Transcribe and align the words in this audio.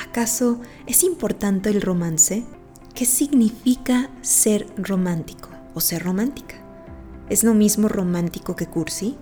¿Acaso 0.00 0.58
es 0.86 1.04
importante 1.04 1.68
el 1.68 1.82
romance? 1.82 2.42
¿Qué 2.94 3.04
significa 3.04 4.10
ser 4.22 4.66
romántico 4.78 5.50
o 5.74 5.80
ser 5.80 6.02
romántica? 6.02 6.56
¿Es 7.28 7.44
lo 7.44 7.52
mismo 7.52 7.86
romántico 7.86 8.56
que 8.56 8.66
cursi? 8.66 9.18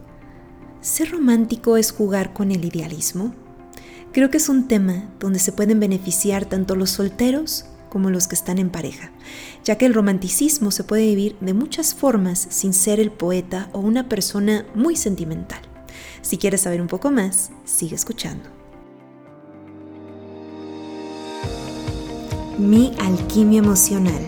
¿Ser 0.80 1.10
romántico 1.10 1.76
es 1.76 1.90
jugar 1.90 2.32
con 2.32 2.52
el 2.52 2.64
idealismo? 2.64 3.34
Creo 4.12 4.30
que 4.30 4.36
es 4.36 4.48
un 4.48 4.68
tema 4.68 5.10
donde 5.18 5.40
se 5.40 5.50
pueden 5.50 5.80
beneficiar 5.80 6.46
tanto 6.46 6.76
los 6.76 6.90
solteros 6.90 7.64
como 7.90 8.10
los 8.10 8.28
que 8.28 8.36
están 8.36 8.58
en 8.58 8.70
pareja, 8.70 9.10
ya 9.64 9.78
que 9.78 9.86
el 9.86 9.94
romanticismo 9.94 10.70
se 10.70 10.84
puede 10.84 11.06
vivir 11.06 11.36
de 11.40 11.54
muchas 11.54 11.92
formas 11.92 12.46
sin 12.50 12.72
ser 12.72 13.00
el 13.00 13.10
poeta 13.10 13.68
o 13.72 13.80
una 13.80 14.08
persona 14.08 14.64
muy 14.76 14.94
sentimental. 14.94 15.60
Si 16.22 16.38
quieres 16.38 16.60
saber 16.60 16.80
un 16.80 16.86
poco 16.86 17.10
más, 17.10 17.50
sigue 17.64 17.96
escuchando. 17.96 18.57
Mi 22.58 22.92
Alquimia 22.98 23.60
Emocional, 23.60 24.20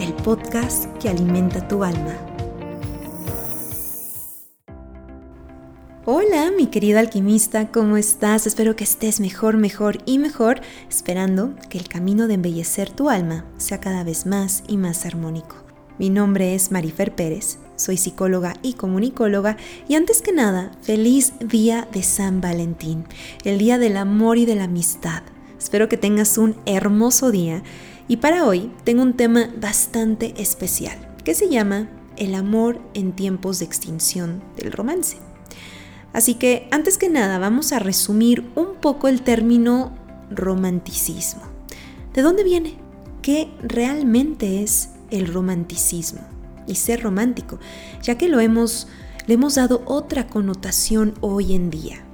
el 0.00 0.14
podcast 0.14 0.86
que 0.96 1.10
alimenta 1.10 1.68
tu 1.68 1.84
alma. 1.84 2.14
Hola, 6.06 6.50
mi 6.56 6.68
querido 6.68 6.98
alquimista, 6.98 7.70
¿cómo 7.70 7.98
estás? 7.98 8.46
Espero 8.46 8.74
que 8.74 8.84
estés 8.84 9.20
mejor, 9.20 9.58
mejor 9.58 9.98
y 10.06 10.18
mejor, 10.18 10.62
esperando 10.88 11.54
que 11.68 11.76
el 11.76 11.88
camino 11.88 12.26
de 12.26 12.34
embellecer 12.34 12.88
tu 12.88 13.10
alma 13.10 13.44
sea 13.58 13.80
cada 13.80 14.02
vez 14.02 14.24
más 14.24 14.64
y 14.66 14.78
más 14.78 15.04
armónico. 15.04 15.56
Mi 15.98 16.08
nombre 16.08 16.54
es 16.54 16.72
Marifer 16.72 17.14
Pérez, 17.14 17.58
soy 17.76 17.98
psicóloga 17.98 18.54
y 18.62 18.72
comunicóloga 18.72 19.58
y 19.88 19.94
antes 19.96 20.22
que 20.22 20.32
nada, 20.32 20.72
feliz 20.80 21.34
día 21.38 21.86
de 21.92 22.02
San 22.02 22.40
Valentín, 22.40 23.04
el 23.44 23.58
día 23.58 23.76
del 23.76 23.98
amor 23.98 24.38
y 24.38 24.46
de 24.46 24.54
la 24.54 24.64
amistad 24.64 25.22
Espero 25.58 25.88
que 25.88 25.96
tengas 25.96 26.38
un 26.38 26.56
hermoso 26.66 27.30
día 27.30 27.62
y 28.08 28.18
para 28.18 28.44
hoy 28.44 28.70
tengo 28.84 29.02
un 29.02 29.14
tema 29.14 29.50
bastante 29.60 30.34
especial 30.36 30.96
que 31.24 31.34
se 31.34 31.48
llama 31.48 31.88
el 32.16 32.34
amor 32.34 32.80
en 32.94 33.12
tiempos 33.12 33.58
de 33.58 33.64
extinción 33.64 34.42
del 34.56 34.72
romance. 34.72 35.16
Así 36.12 36.34
que 36.34 36.68
antes 36.70 36.98
que 36.98 37.08
nada 37.08 37.38
vamos 37.38 37.72
a 37.72 37.78
resumir 37.78 38.50
un 38.54 38.76
poco 38.80 39.08
el 39.08 39.22
término 39.22 39.92
romanticismo. 40.30 41.42
¿De 42.14 42.22
dónde 42.22 42.44
viene? 42.44 42.78
¿Qué 43.22 43.50
realmente 43.62 44.62
es 44.62 44.90
el 45.10 45.26
romanticismo? 45.32 46.20
Y 46.66 46.76
ser 46.76 47.02
romántico, 47.02 47.58
ya 48.02 48.16
que 48.16 48.28
lo 48.28 48.40
hemos, 48.40 48.88
le 49.26 49.34
hemos 49.34 49.56
dado 49.56 49.82
otra 49.86 50.26
connotación 50.26 51.14
hoy 51.20 51.54
en 51.54 51.70
día. 51.70 52.04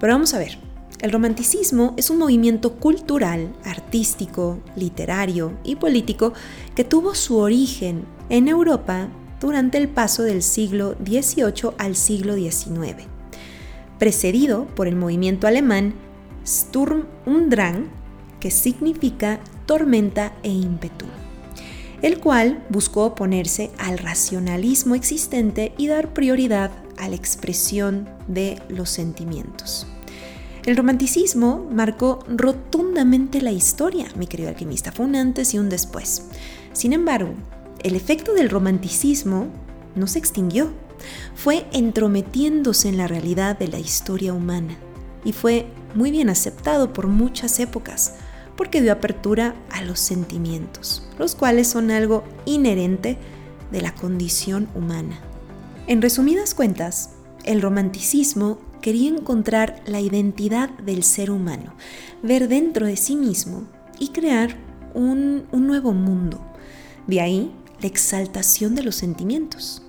Pero 0.00 0.12
vamos 0.12 0.34
a 0.34 0.38
ver, 0.38 0.58
el 1.00 1.12
romanticismo 1.12 1.94
es 1.96 2.10
un 2.10 2.18
movimiento 2.18 2.74
cultural, 2.74 3.52
artístico, 3.64 4.60
literario 4.76 5.52
y 5.62 5.76
político 5.76 6.32
que 6.74 6.84
tuvo 6.84 7.14
su 7.14 7.36
origen 7.36 8.04
en 8.30 8.48
Europa 8.48 9.08
durante 9.40 9.78
el 9.78 9.88
paso 9.88 10.22
del 10.22 10.42
siglo 10.42 10.96
XVIII 11.04 11.74
al 11.78 11.96
siglo 11.96 12.34
XIX, 12.34 13.04
precedido 13.98 14.66
por 14.74 14.88
el 14.88 14.96
movimiento 14.96 15.46
alemán 15.46 15.94
Sturm 16.46 17.06
und 17.26 17.50
Drang, 17.50 17.90
que 18.40 18.50
significa 18.50 19.40
tormenta 19.66 20.32
e 20.42 20.48
ímpetu, 20.48 21.04
el 22.00 22.20
cual 22.20 22.64
buscó 22.70 23.04
oponerse 23.04 23.70
al 23.78 23.98
racionalismo 23.98 24.94
existente 24.94 25.74
y 25.76 25.88
dar 25.88 26.14
prioridad 26.14 26.70
a 26.96 27.08
la 27.08 27.16
expresión 27.16 28.08
de 28.28 28.62
los 28.68 28.88
sentimientos. 28.88 29.86
El 30.66 30.76
romanticismo 30.76 31.64
marcó 31.70 32.18
rotundamente 32.26 33.40
la 33.40 33.52
historia, 33.52 34.08
mi 34.16 34.26
querido 34.26 34.48
alquimista. 34.48 34.90
Fue 34.90 35.06
un 35.06 35.14
antes 35.14 35.54
y 35.54 35.60
un 35.60 35.68
después. 35.68 36.24
Sin 36.72 36.92
embargo, 36.92 37.34
el 37.84 37.94
efecto 37.94 38.34
del 38.34 38.50
romanticismo 38.50 39.46
no 39.94 40.08
se 40.08 40.18
extinguió. 40.18 40.72
Fue 41.36 41.66
entrometiéndose 41.72 42.88
en 42.88 42.96
la 42.96 43.06
realidad 43.06 43.56
de 43.56 43.68
la 43.68 43.78
historia 43.78 44.32
humana 44.32 44.76
y 45.24 45.32
fue 45.32 45.66
muy 45.94 46.10
bien 46.10 46.28
aceptado 46.28 46.92
por 46.92 47.06
muchas 47.06 47.60
épocas 47.60 48.14
porque 48.56 48.82
dio 48.82 48.90
apertura 48.90 49.54
a 49.70 49.82
los 49.82 50.00
sentimientos, 50.00 51.08
los 51.16 51.36
cuales 51.36 51.68
son 51.68 51.92
algo 51.92 52.24
inherente 52.44 53.18
de 53.70 53.82
la 53.82 53.94
condición 53.94 54.68
humana. 54.74 55.20
En 55.86 56.02
resumidas 56.02 56.54
cuentas, 56.54 57.10
el 57.44 57.62
romanticismo 57.62 58.58
quería 58.86 59.10
encontrar 59.10 59.82
la 59.84 60.00
identidad 60.00 60.70
del 60.78 61.02
ser 61.02 61.32
humano, 61.32 61.74
ver 62.22 62.46
dentro 62.46 62.86
de 62.86 62.96
sí 62.96 63.16
mismo 63.16 63.64
y 63.98 64.10
crear 64.10 64.56
un, 64.94 65.48
nuevo 65.50 65.92
mundo. 65.92 66.40
De 67.08 67.20
ahí 67.20 67.52
la 67.80 67.88
exaltación 67.88 68.76
de 68.76 68.84
los 68.84 68.94
sentimientos. 68.94 69.82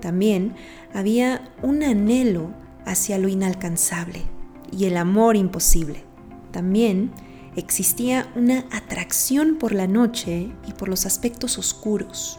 También 0.00 0.54
había 0.94 1.52
un 1.60 1.82
anhelo 1.82 2.54
hacia 2.84 3.18
lo 3.18 3.26
inalcanzable 3.26 4.22
y 4.70 4.84
el 4.84 4.96
amor 4.96 5.34
imposible. 5.34 6.04
También 6.52 7.10
existía 7.56 8.30
una 8.36 8.66
atracción 8.70 9.56
por 9.56 9.74
la 9.74 9.88
noche 9.88 10.52
y 10.68 10.72
por 10.74 10.88
los 10.88 11.04
aspectos 11.04 11.58
oscuros. 11.58 12.38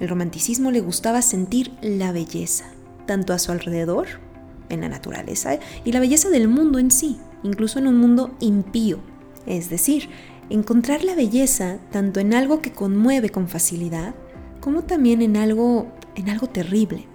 El 0.00 0.08
romanticismo 0.08 0.70
le 0.70 0.80
gustaba 0.80 1.20
sentir 1.20 1.76
la 1.82 2.12
belleza, 2.12 2.64
tanto 3.04 3.34
a 3.34 3.38
su 3.38 3.52
alrededor 3.52 4.26
en 4.68 4.80
la 4.82 4.88
naturaleza 4.88 5.58
y 5.84 5.92
la 5.92 6.00
belleza 6.00 6.28
del 6.30 6.48
mundo 6.48 6.78
en 6.78 6.90
sí, 6.90 7.18
incluso 7.42 7.78
en 7.78 7.86
un 7.86 7.98
mundo 7.98 8.34
impío. 8.40 8.98
Es 9.46 9.70
decir, 9.70 10.08
encontrar 10.50 11.04
la 11.04 11.14
belleza 11.14 11.78
tanto 11.90 12.20
en 12.20 12.34
algo 12.34 12.60
que 12.60 12.72
conmueve 12.72 13.30
con 13.30 13.48
facilidad, 13.48 14.14
como 14.60 14.82
también 14.82 15.22
en 15.22 15.36
algo, 15.36 15.86
en 16.16 16.28
algo 16.28 16.48
terrible. 16.48 17.06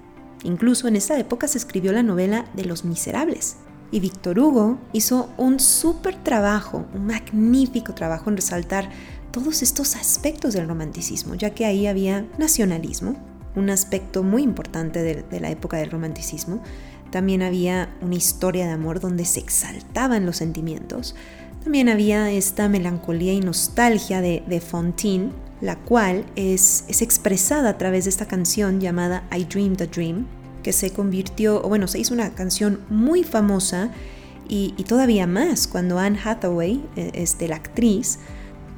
Incluso 0.43 0.87
en 0.87 0.95
esa 0.95 1.17
época 1.19 1.47
se 1.47 1.57
escribió 1.57 1.91
la 1.93 2.03
novela 2.03 2.45
de 2.53 2.65
Los 2.65 2.85
Miserables. 2.85 3.57
Y 3.91 3.99
Víctor 3.99 4.39
Hugo 4.39 4.79
hizo 4.91 5.29
un 5.37 5.59
súper 5.59 6.15
trabajo, 6.23 6.85
un 6.93 7.05
magnífico 7.05 7.93
trabajo 7.93 8.29
en 8.29 8.37
resaltar 8.37 8.89
todos 9.31 9.61
estos 9.61 9.95
aspectos 9.95 10.53
del 10.53 10.67
romanticismo, 10.67 11.35
ya 11.35 11.51
que 11.51 11.65
ahí 11.65 11.87
había 11.87 12.25
nacionalismo, 12.37 13.15
un 13.55 13.69
aspecto 13.69 14.23
muy 14.23 14.41
importante 14.41 15.01
de, 15.01 15.23
de 15.23 15.39
la 15.39 15.51
época 15.51 15.77
del 15.77 15.91
romanticismo, 15.91 16.61
también 17.13 17.43
había 17.43 17.89
una 18.01 18.15
historia 18.15 18.65
de 18.65 18.71
amor 18.71 18.99
donde 18.99 19.23
se 19.25 19.39
exaltaban 19.39 20.25
los 20.25 20.37
sentimientos, 20.37 21.13
también 21.63 21.87
había 21.87 22.31
esta 22.31 22.67
melancolía 22.69 23.33
y 23.33 23.39
nostalgia 23.39 24.19
de, 24.19 24.41
de 24.47 24.59
Fontaine, 24.59 25.29
la 25.61 25.75
cual 25.75 26.25
es, 26.35 26.85
es 26.87 27.03
expresada 27.03 27.69
a 27.69 27.77
través 27.77 28.05
de 28.05 28.09
esta 28.09 28.25
canción 28.25 28.81
llamada 28.81 29.27
I 29.31 29.45
Dreamed 29.45 29.83
a 29.83 29.85
Dream, 29.85 30.25
que 30.63 30.73
se 30.73 30.89
convirtió, 30.89 31.63
o 31.63 31.69
bueno, 31.69 31.87
se 31.87 31.99
hizo 31.99 32.15
una 32.15 32.33
canción 32.33 32.79
muy 32.89 33.23
famosa 33.23 33.91
y, 34.49 34.71
todavía 34.87 35.27
más 35.27 35.67
cuando 35.67 35.99
Anne 35.99 36.19
Hathaway, 36.23 36.83
eh, 36.95 37.11
este, 37.13 37.47
la 37.47 37.57
actriz, 37.57 38.17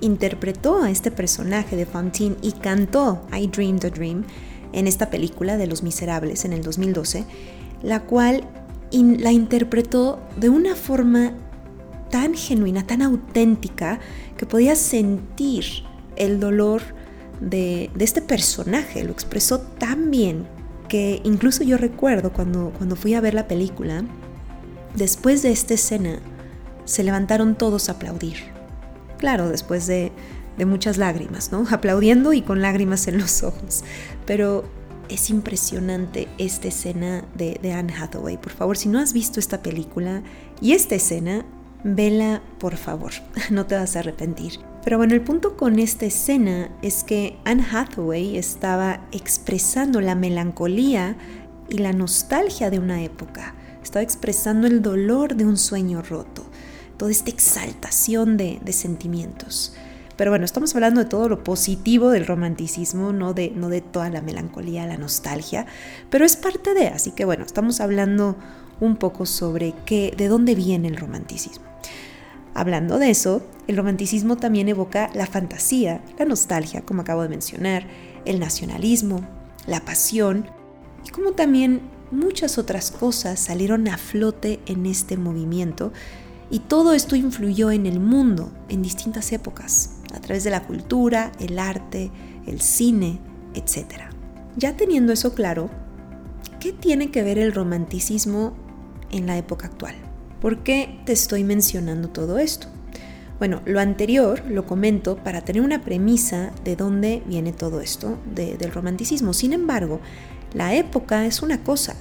interpretó 0.01 0.83
a 0.83 0.91
este 0.91 1.09
personaje 1.09 1.77
de 1.77 1.85
Fontaine 1.85 2.35
y 2.41 2.51
cantó 2.51 3.25
I 3.33 3.47
Dreamed 3.47 3.85
a 3.85 3.89
Dream 3.91 4.25
en 4.73 4.87
esta 4.87 5.09
película 5.09 5.55
de 5.55 5.67
Los 5.67 5.83
Miserables 5.83 6.43
en 6.43 6.51
el 6.51 6.61
2012, 6.61 7.23
la 7.85 8.01
cual 8.01 8.43
la 8.91 9.31
interpretó 9.31 10.19
de 10.37 10.49
una 10.49 10.75
forma 10.75 11.33
tan 12.09 12.33
genuina, 12.33 12.85
tan 12.87 13.01
auténtica, 13.01 13.99
que 14.37 14.45
podía 14.45 14.75
sentir 14.75 15.65
el 16.15 16.39
dolor 16.39 16.81
de, 17.39 17.91
este 17.99 18.21
personaje, 18.21 19.03
lo 19.03 19.11
expresó 19.11 19.59
tan 19.59 20.11
bien 20.11 20.47
que 20.87 21.21
incluso 21.23 21.63
yo 21.63 21.77
recuerdo 21.77 22.31
cuando, 22.31 22.71
cuando 22.77 22.95
fui 22.95 23.13
a 23.13 23.21
ver 23.21 23.33
la 23.33 23.47
película, 23.47 24.03
después 24.95 25.41
de 25.41 25.51
esta 25.51 25.73
escena 25.73 26.19
se 26.85 27.03
levantaron 27.03 27.55
todos 27.55 27.89
a 27.89 27.93
aplaudir. 27.93 28.37
Claro, 29.17 29.49
después 29.49 29.87
de, 29.87 30.11
muchas 30.65 30.97
lágrimas, 30.97 31.51
¿no? 31.51 31.65
Aplaudiendo 31.71 32.33
y 32.33 32.41
con 32.41 32.61
lágrimas 32.61 33.07
en 33.07 33.19
los 33.19 33.43
ojos. 33.43 33.83
Pero 34.25 34.63
es 35.09 35.29
impresionante 35.29 36.27
esta 36.37 36.67
escena 36.67 37.25
de, 37.35 37.73
Anne 37.73 37.93
Hathaway. 37.93 38.37
Por 38.37 38.51
favor, 38.51 38.77
si 38.77 38.89
no 38.89 38.99
has 38.99 39.13
visto 39.13 39.39
esta 39.39 39.61
película 39.61 40.23
y 40.61 40.73
esta 40.73 40.95
escena, 40.95 41.45
vela 41.83 42.41
por 42.59 42.77
favor, 42.77 43.11
no 43.51 43.65
te 43.65 43.75
vas 43.75 43.95
a 43.95 43.99
arrepentir. 43.99 44.59
Pero 44.83 44.97
bueno, 44.97 45.15
el 45.15 45.21
punto 45.21 45.57
con 45.57 45.79
esta 45.79 46.05
escena 46.05 46.69
es 46.81 47.03
que 47.03 47.37
Anne 47.43 47.65
Hathaway 47.71 48.37
estaba 48.37 49.07
expresando 49.11 49.99
la 49.99 50.13
melancolía 50.13 51.17
y 51.69 51.79
la 51.79 51.91
nostalgia 51.91 52.69
de 52.69 52.79
una 52.79 53.03
época. 53.03 53.55
Estaba 53.81 54.03
expresando 54.03 54.67
el 54.67 54.81
dolor 54.81 55.35
de 55.35 55.45
un 55.45 55.57
sueño 55.57 56.01
roto, 56.01 56.45
toda 56.97 57.11
esta 57.11 57.29
exaltación 57.29 58.37
de, 58.37 58.59
sentimientos. 58.71 59.75
Pero 60.17 60.31
bueno, 60.31 60.45
estamos 60.45 60.73
hablando 60.75 61.03
de 61.03 61.09
todo 61.09 61.27
lo 61.27 61.43
positivo 61.43 62.09
del 62.09 62.25
romanticismo, 62.25 63.11
no 63.11 63.33
de, 63.33 63.51
no 63.51 63.69
de 63.69 63.81
toda 63.81 64.09
la 64.09 64.21
melancolía, 64.21 64.85
la 64.85 64.97
nostalgia, 64.97 65.65
pero 66.09 66.25
es 66.25 66.37
parte 66.37 66.73
de, 66.73 66.87
así 66.87 67.11
que 67.11 67.25
bueno, 67.25 67.43
estamos 67.45 67.81
hablando 67.81 68.37
un 68.79 68.95
poco 68.95 69.25
sobre 69.25 69.73
qué, 69.85 70.13
de 70.15 70.27
dónde 70.27 70.55
viene 70.55 70.87
el 70.87 70.97
romanticismo. 70.97 71.65
Hablando 72.53 72.99
de 72.99 73.09
eso, 73.09 73.45
el 73.67 73.75
romanticismo 73.75 74.37
también 74.37 74.69
evoca 74.69 75.09
la 75.13 75.27
fantasía, 75.27 76.01
la 76.17 76.25
nostalgia, 76.25 76.81
como 76.81 77.01
acabo 77.01 77.21
de 77.21 77.29
mencionar, 77.29 77.85
el 78.23 78.39
nacionalismo, 78.39 79.27
la 79.67 79.81
pasión 79.81 80.47
y 81.05 81.09
como 81.09 81.33
también 81.33 81.81
muchas 82.11 82.57
otras 82.57 82.91
cosas 82.91 83.39
salieron 83.39 83.87
a 83.87 83.97
flote 83.97 84.59
en 84.67 84.85
este 84.85 85.17
movimiento 85.17 85.91
y 86.49 86.59
todo 86.59 86.93
esto 86.93 87.15
influyó 87.15 87.71
en 87.71 87.85
el 87.85 87.99
mundo 87.99 88.51
en 88.69 88.81
distintas 88.81 89.31
épocas, 89.31 89.94
a 90.15 90.21
través 90.21 90.43
de 90.43 90.49
la 90.49 90.63
cultura, 90.63 91.31
el 91.39 91.59
arte, 91.59 92.11
el 92.47 92.61
cine, 92.61 93.19
etc. 93.53 94.03
Ya 94.55 94.77
teniendo 94.77 95.13
eso 95.13 95.33
claro, 95.33 95.69
¿qué 96.59 96.73
tiene 96.73 97.11
que 97.11 97.23
ver 97.23 97.37
el 97.37 97.53
romanticismo 97.53 98.53
en 99.11 99.27
la 99.27 99.37
época 99.37 99.67
actual? 99.67 99.95
¿Por 100.41 100.63
qué 100.63 100.99
te 101.05 101.13
estoy 101.13 101.43
mencionando 101.43 102.09
todo 102.09 102.37
esto? 102.37 102.67
Bueno, 103.37 103.61
lo 103.65 103.81
anterior 103.81 104.43
lo 104.47 104.65
comento 104.65 105.17
para 105.17 105.41
tener 105.41 105.61
una 105.61 105.83
premisa 105.83 106.51
de 106.63 106.75
dónde 106.75 107.21
viene 107.25 107.51
todo 107.51 107.81
esto 107.81 108.17
del 108.33 108.71
romanticismo. 108.71 109.33
Sin 109.33 109.51
embargo, 109.51 109.99
la 110.53 110.73
época 110.75 111.25
es 111.25 111.41
una 111.41 111.61
cosa 111.61 111.95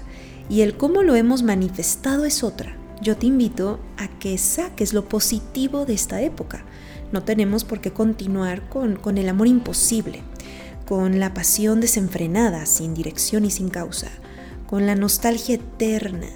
y 0.49 0.61
el 0.61 0.77
cómo 0.77 1.03
lo 1.03 1.17
hemos 1.17 1.43
manifestado 1.43 2.25
es 2.25 2.45
otra. 2.45 2.77
Yo 3.03 3.17
te 3.17 3.27
invito 3.27 3.81
a 3.97 4.09
que 4.19 4.39
saques 4.39 4.95
lo 4.95 5.09
positivo 5.09 5.87
de 5.87 5.95
esta 5.95 6.23
época. 6.23 6.65
No 7.13 7.23
tenemos 7.23 7.65
por 7.65 7.81
qué 7.81 7.93
continuar 7.93 8.69
con, 8.69 9.19
el 9.19 9.29
amor 9.29 9.47
imposible, 9.47 10.23
con 10.87 11.21
la 11.21 11.35
pasión 11.35 11.81
desenfrenada, 11.81 12.67
sin 12.67 12.95
dirección 12.95 13.45
y 13.45 13.51
sin 13.51 13.69
causa, 13.69 14.09
con 14.67 14.87
la 14.87 14.95
nostalgia 14.95 15.57
eterna, 15.57 16.29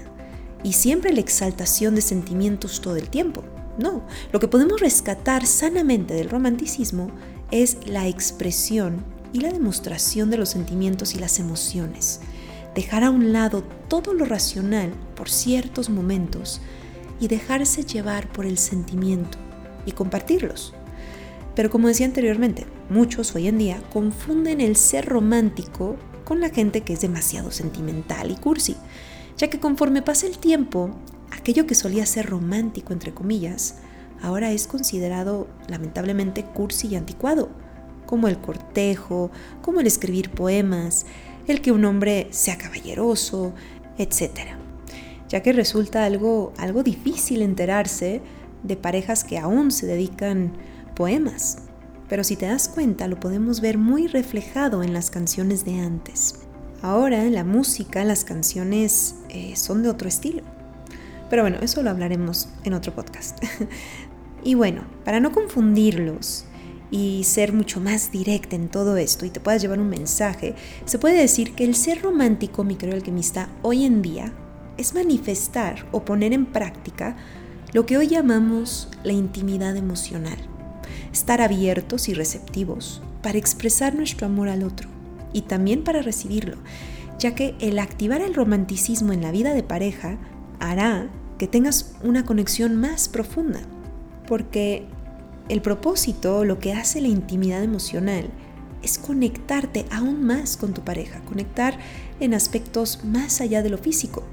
y 0.63 0.73
siempre 0.73 1.13
la 1.13 1.21
exaltación 1.21 1.95
de 1.95 2.01
sentimientos 2.01 2.81
todo 2.81 2.95
el 2.95 3.09
tiempo. 3.09 3.43
No, 3.77 4.05
lo 4.31 4.39
que 4.39 4.47
podemos 4.47 4.81
rescatar 4.81 5.45
sanamente 5.45 6.13
del 6.13 6.29
romanticismo 6.29 7.11
es 7.51 7.77
la 7.85 8.07
expresión 8.07 9.03
y 9.31 9.39
la 9.39 9.51
demostración 9.51 10.29
de 10.29 10.37
los 10.37 10.49
sentimientos 10.49 11.15
y 11.15 11.19
las 11.19 11.39
emociones. 11.39 12.19
Dejar 12.75 13.03
a 13.03 13.09
un 13.09 13.31
lado 13.31 13.63
todo 13.87 14.13
lo 14.13 14.25
racional 14.25 14.91
por 15.15 15.29
ciertos 15.29 15.89
momentos 15.89 16.61
y 17.19 17.27
dejarse 17.27 17.83
llevar 17.83 18.31
por 18.31 18.45
el 18.45 18.57
sentimiento 18.57 19.37
y 19.85 19.91
compartirlos. 19.91 20.73
Pero 21.55 21.69
como 21.69 21.87
decía 21.87 22.05
anteriormente, 22.05 22.65
muchos 22.89 23.35
hoy 23.35 23.47
en 23.47 23.57
día 23.57 23.81
confunden 23.91 24.61
el 24.61 24.75
ser 24.75 25.05
romántico 25.05 25.97
con 26.23 26.39
la 26.39 26.49
gente 26.49 26.81
que 26.81 26.93
es 26.93 27.01
demasiado 27.01 27.51
sentimental 27.51 28.31
y 28.31 28.35
cursi 28.35 28.75
ya 29.39 29.49
que 29.49 29.59
conforme 29.59 30.01
pasa 30.01 30.27
el 30.27 30.37
tiempo, 30.37 30.91
aquello 31.31 31.65
que 31.65 31.73
solía 31.73 32.05
ser 32.05 32.25
romántico, 32.25 32.91
entre 32.91 33.13
comillas, 33.13 33.77
ahora 34.21 34.51
es 34.51 34.67
considerado 34.67 35.47
lamentablemente 35.69 36.43
cursi 36.43 36.89
y 36.89 36.95
anticuado, 36.97 37.49
como 38.05 38.27
el 38.27 38.37
cortejo, 38.39 39.31
como 39.61 39.79
el 39.79 39.87
escribir 39.87 40.29
poemas, 40.29 41.05
el 41.47 41.61
que 41.61 41.71
un 41.71 41.85
hombre 41.85 42.27
sea 42.31 42.57
caballeroso, 42.57 43.53
etc. 43.97 44.57
Ya 45.29 45.41
que 45.41 45.53
resulta 45.53 46.03
algo, 46.03 46.51
algo 46.57 46.83
difícil 46.83 47.41
enterarse 47.41 48.21
de 48.63 48.75
parejas 48.75 49.23
que 49.23 49.37
aún 49.37 49.71
se 49.71 49.85
dedican 49.85 50.53
poemas. 50.95 51.59
Pero 52.07 52.23
si 52.23 52.35
te 52.35 52.47
das 52.47 52.67
cuenta, 52.67 53.07
lo 53.07 53.19
podemos 53.19 53.61
ver 53.61 53.77
muy 53.77 54.07
reflejado 54.07 54.83
en 54.83 54.93
las 54.93 55.09
canciones 55.11 55.63
de 55.63 55.79
antes. 55.79 56.35
Ahora 56.81 57.23
la 57.25 57.43
música, 57.43 58.03
las 58.03 58.23
canciones 58.23 59.15
eh, 59.29 59.55
son 59.55 59.83
de 59.83 59.89
otro 59.89 60.07
estilo. 60.07 60.43
Pero 61.29 61.43
bueno, 61.43 61.57
eso 61.61 61.83
lo 61.83 61.89
hablaremos 61.89 62.49
en 62.63 62.73
otro 62.73 62.95
podcast. 62.95 63.43
y 64.43 64.55
bueno, 64.55 64.83
para 65.05 65.19
no 65.19 65.31
confundirlos 65.31 66.45
y 66.91 67.23
ser 67.23 67.53
mucho 67.53 67.79
más 67.79 68.11
directa 68.11 68.55
en 68.55 68.69
todo 68.69 68.97
esto 68.97 69.25
y 69.25 69.29
te 69.29 69.39
puedas 69.39 69.61
llevar 69.61 69.79
un 69.79 69.89
mensaje, 69.89 70.55
se 70.85 70.97
puede 70.97 71.19
decir 71.19 71.53
que 71.53 71.63
el 71.63 71.75
ser 71.75 72.01
romántico, 72.01 72.63
mi 72.63 72.75
querido 72.75 72.97
alquimista, 72.97 73.49
hoy 73.61 73.85
en 73.85 74.01
día 74.01 74.33
es 74.77 74.93
manifestar 74.93 75.85
o 75.91 76.03
poner 76.03 76.33
en 76.33 76.45
práctica 76.45 77.15
lo 77.71 77.85
que 77.85 77.97
hoy 77.97 78.07
llamamos 78.07 78.89
la 79.03 79.13
intimidad 79.13 79.75
emocional. 79.75 80.37
Estar 81.13 81.41
abiertos 81.41 82.09
y 82.09 82.13
receptivos 82.13 83.01
para 83.21 83.37
expresar 83.37 83.95
nuestro 83.95 84.25
amor 84.25 84.49
al 84.49 84.63
otro 84.63 84.89
y 85.33 85.43
también 85.43 85.83
para 85.83 86.01
recibirlo, 86.01 86.57
ya 87.19 87.35
que 87.35 87.55
el 87.59 87.77
activar 87.77 88.21
el 88.21 88.33
romanticismo 88.33 89.13
en 89.13 89.21
la 89.21 89.31
vida 89.31 89.53
de 89.53 89.63
pareja 89.63 90.17
hará 90.59 91.09
que 91.37 91.47
tengas 91.47 91.93
una 92.03 92.25
conexión 92.25 92.75
más 92.75 93.07
profunda, 93.07 93.61
porque 94.27 94.85
el 95.47 95.61
propósito, 95.61 96.45
lo 96.45 96.59
que 96.59 96.73
hace 96.73 97.01
la 97.01 97.07
intimidad 97.07 97.63
emocional, 97.63 98.29
es 98.81 98.97
conectarte 98.97 99.85
aún 99.91 100.23
más 100.23 100.57
con 100.57 100.73
tu 100.73 100.81
pareja, 100.81 101.19
conectar 101.21 101.77
en 102.19 102.33
aspectos 102.33 103.03
más 103.03 103.41
allá 103.41 103.61
de 103.61 103.69
lo 103.69 103.77
físico. 103.77 104.23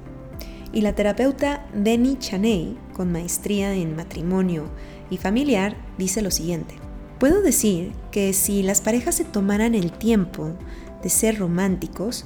Y 0.73 0.81
la 0.81 0.93
terapeuta 0.93 1.65
Denny 1.73 2.17
Chaney, 2.17 2.77
con 2.97 3.11
maestría 3.11 3.75
en 3.75 3.95
matrimonio 3.95 4.65
y 5.11 5.17
familiar, 5.17 5.77
dice 5.99 6.23
lo 6.23 6.31
siguiente. 6.31 6.75
Puedo 7.19 7.41
decir 7.41 7.93
que 8.11 8.33
si 8.33 8.63
las 8.63 8.81
parejas 8.81 9.15
se 9.15 9.23
tomaran 9.23 9.75
el 9.75 9.91
tiempo 9.91 10.53
de 11.03 11.09
ser 11.09 11.37
románticos, 11.37 12.25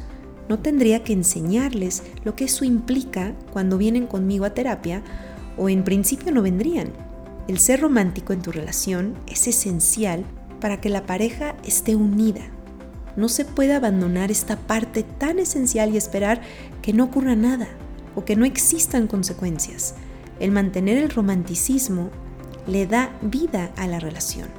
no 0.49 0.59
tendría 0.59 1.03
que 1.03 1.13
enseñarles 1.13 2.03
lo 2.23 2.35
que 2.35 2.45
eso 2.45 2.65
implica 2.65 3.35
cuando 3.51 3.77
vienen 3.77 4.07
conmigo 4.07 4.45
a 4.45 4.53
terapia 4.53 5.03
o 5.57 5.69
en 5.69 5.83
principio 5.83 6.31
no 6.31 6.41
vendrían. 6.41 6.89
El 7.47 7.59
ser 7.59 7.81
romántico 7.81 8.33
en 8.33 8.41
tu 8.41 8.51
relación 8.51 9.15
es 9.27 9.47
esencial 9.47 10.25
para 10.59 10.79
que 10.79 10.89
la 10.89 11.05
pareja 11.05 11.55
esté 11.65 11.95
unida. 11.95 12.41
No 13.15 13.27
se 13.29 13.45
puede 13.45 13.73
abandonar 13.73 14.31
esta 14.31 14.57
parte 14.57 15.03
tan 15.03 15.39
esencial 15.39 15.93
y 15.93 15.97
esperar 15.97 16.41
que 16.81 16.93
no 16.93 17.05
ocurra 17.05 17.35
nada 17.35 17.67
o 18.15 18.25
que 18.25 18.35
no 18.35 18.45
existan 18.45 19.07
consecuencias. 19.07 19.95
El 20.41 20.51
mantener 20.51 20.97
el 20.97 21.09
romanticismo 21.09 22.09
le 22.67 22.85
da 22.85 23.17
vida 23.21 23.71
a 23.77 23.87
la 23.87 24.01
relación 24.01 24.49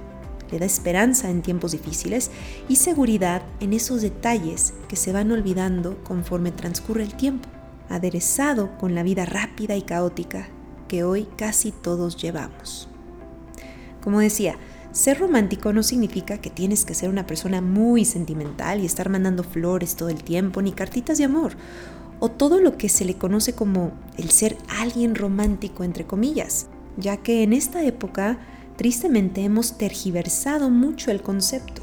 le 0.52 0.58
da 0.58 0.66
esperanza 0.66 1.30
en 1.30 1.42
tiempos 1.42 1.72
difíciles 1.72 2.30
y 2.68 2.76
seguridad 2.76 3.42
en 3.60 3.72
esos 3.72 4.02
detalles 4.02 4.74
que 4.86 4.96
se 4.96 5.12
van 5.12 5.32
olvidando 5.32 5.96
conforme 6.04 6.52
transcurre 6.52 7.02
el 7.02 7.14
tiempo. 7.14 7.48
aderezado 7.88 8.78
con 8.78 8.94
la 8.94 9.02
vida 9.02 9.26
rápida 9.26 9.76
y 9.76 9.82
caótica 9.82 10.48
que 10.88 11.04
hoy 11.04 11.28
casi 11.36 11.72
todos 11.72 12.16
llevamos. 12.16 12.88
Como 14.00 14.20
decía, 14.20 14.56
ser 14.92 15.18
romántico 15.18 15.74
no 15.74 15.82
significa 15.82 16.38
que 16.38 16.48
tienes 16.48 16.86
que 16.86 16.94
ser 16.94 17.10
una 17.10 17.26
persona 17.26 17.60
muy 17.60 18.06
sentimental 18.06 18.80
y 18.80 18.86
estar 18.86 19.10
mandando 19.10 19.44
flores 19.44 19.94
todo 19.94 20.08
el 20.08 20.24
tiempo, 20.24 20.62
ni 20.62 20.72
cartitas 20.72 21.18
de 21.18 21.24
amor, 21.24 21.52
o 22.24 22.28
todo 22.30 22.60
lo 22.60 22.78
que 22.78 22.88
se 22.88 23.04
le 23.04 23.14
conoce 23.14 23.52
como 23.52 23.90
el 24.16 24.30
ser 24.30 24.56
alguien 24.68 25.16
romántico, 25.16 25.82
entre 25.82 26.06
comillas, 26.06 26.68
ya 26.96 27.16
que 27.16 27.42
en 27.42 27.52
esta 27.52 27.82
época 27.82 28.38
tristemente 28.76 29.42
hemos 29.42 29.76
tergiversado 29.76 30.70
mucho 30.70 31.10
el 31.10 31.20
concepto 31.20 31.82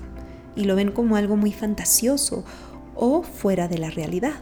y 0.56 0.64
lo 0.64 0.78
ven 0.78 0.94
como 0.94 1.18
algo 1.18 1.36
muy 1.36 1.52
fantasioso 1.52 2.46
o 2.96 3.22
fuera 3.22 3.68
de 3.68 3.80
la 3.80 3.90
realidad. 3.90 4.40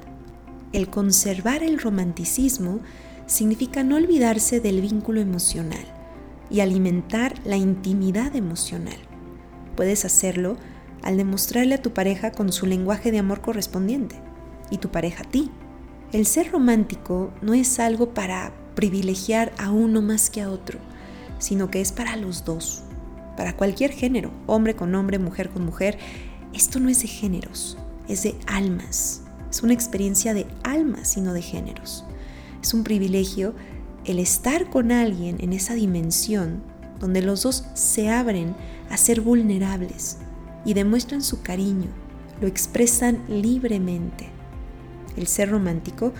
El 0.71 0.87
conservar 0.87 1.63
el 1.63 1.79
romanticismo 1.79 2.79
significa 3.25 3.81
no 3.81 3.95
olvidarse 3.95 4.59
del 4.59 4.81
vínculo 4.81 5.19
emocional 5.19 5.83
y 6.51 6.59
alimentar 6.59 7.33
la 7.43 7.57
intimidad 7.57 8.35
emocional. 8.35 8.99
Puedes 9.75 10.05
hacerlo 10.05 10.57
al 11.01 11.17
demostrarle 11.17 11.73
a 11.73 11.81
tu 11.81 11.91
pareja 11.91 12.31
con 12.31 12.51
su 12.51 12.67
lenguaje 12.67 13.11
de 13.11 13.17
amor 13.17 13.41
correspondiente 13.41 14.21
y 14.69 14.77
tu 14.77 14.91
pareja 14.91 15.23
a 15.23 15.31
ti. 15.31 15.49
El 16.13 16.25
ser 16.25 16.51
romántico 16.51 17.33
no 17.41 17.53
es 17.53 17.79
algo 17.79 18.13
para 18.13 18.53
privilegiar 18.75 19.51
a 19.57 19.71
uno 19.71 20.01
más 20.01 20.29
que 20.29 20.41
a 20.41 20.49
otro, 20.49 20.79
sino 21.37 21.69
que 21.69 21.81
es 21.81 21.91
para 21.91 22.15
los 22.15 22.45
dos, 22.45 22.83
para 23.35 23.57
cualquier 23.57 23.91
género, 23.91 24.31
hombre 24.45 24.73
con 24.73 24.95
hombre, 24.95 25.19
mujer 25.19 25.49
con 25.49 25.65
mujer. 25.65 25.97
Esto 26.53 26.79
no 26.79 26.87
es 26.87 27.01
de 27.01 27.09
géneros, 27.09 27.77
es 28.07 28.23
de 28.23 28.35
almas. 28.47 29.23
Es 29.49 29.63
una 29.63 29.73
experiencia 29.73 30.33
de 30.33 30.47
almas 30.63 31.17
y 31.17 31.21
no 31.21 31.33
de 31.33 31.41
géneros. 31.41 32.05
Es 32.61 32.73
un 32.73 32.85
privilegio 32.85 33.53
el 34.05 34.19
estar 34.19 34.69
con 34.69 34.93
alguien 34.93 35.35
en 35.41 35.51
esa 35.51 35.73
dimensión 35.73 36.63
donde 37.01 37.21
los 37.21 37.43
dos 37.43 37.65
se 37.73 38.09
abren 38.09 38.55
a 38.89 38.95
ser 38.95 39.19
vulnerables 39.19 40.19
y 40.63 40.73
demuestran 40.73 41.21
su 41.21 41.41
cariño, 41.41 41.89
lo 42.39 42.47
expresan 42.47 43.23
libremente. 43.27 44.36
El 45.17 45.27
ser 45.27 45.49
romántico 45.49 46.13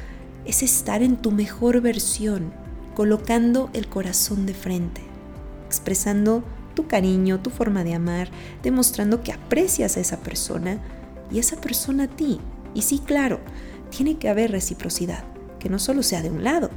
es 0.46 0.64
estar 0.64 1.04
en 1.04 1.18
tu 1.18 1.32
mejor 1.32 1.82
versión, 1.82 2.52
colocando 2.96 3.70
el 3.74 3.88
corazón 3.88 4.46
de 4.46 4.54
frente, 4.54 5.02
expresando 5.68 6.44
tu 6.74 6.88
cariño, 6.88 7.40
tu 7.40 7.52
forma 7.52 7.84
de 7.84 7.94
amar, 7.94 8.30
demostrando 8.64 9.22
que 9.22 9.32
aprecias 9.32 9.98
a 9.98 10.00
esa 10.00 10.18
persona 10.18 10.80
y 11.32 11.40
esa 11.40 11.62
persona 11.62 12.06
a 12.06 12.08
ti. 12.08 12.40
Y 12.74 12.82
sí, 12.82 13.00
claro, 13.00 13.40
tiene 13.90 14.18
que 14.18 14.30
haber 14.30 14.52
reciprocidad, 14.52 15.24
que 15.60 15.70
no 15.70 15.80
solo 15.80 16.02
sea 16.02 16.22
de 16.22 16.32
un 16.32 16.44
lado, 16.44 16.72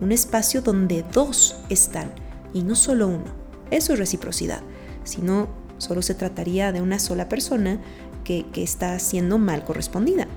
un 0.00 0.12
espacio 0.12 0.62
donde 0.62 1.04
dos 1.12 1.56
están 1.70 2.12
y 2.52 2.62
no 2.62 2.76
solo 2.76 3.08
uno. 3.08 3.44
Eso 3.70 3.94
es 3.94 3.98
reciprocidad, 3.98 4.62
si 5.02 5.22
no, 5.22 5.48
solo 5.78 6.02
se 6.02 6.14
trataría 6.14 6.72
de 6.72 6.82
una 6.82 6.98
sola 6.98 7.28
persona 7.28 7.80
que, 8.22 8.46
que 8.52 8.62
está 8.62 8.98
siendo 8.98 9.38
mal 9.38 9.64
correspondida. 9.64 10.28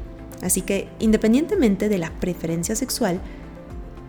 Así 0.42 0.62
que 0.62 0.90
independientemente 1.00 1.90
de 1.90 1.98
la 1.98 2.12
preferencia 2.20 2.76
sexual, 2.76 3.20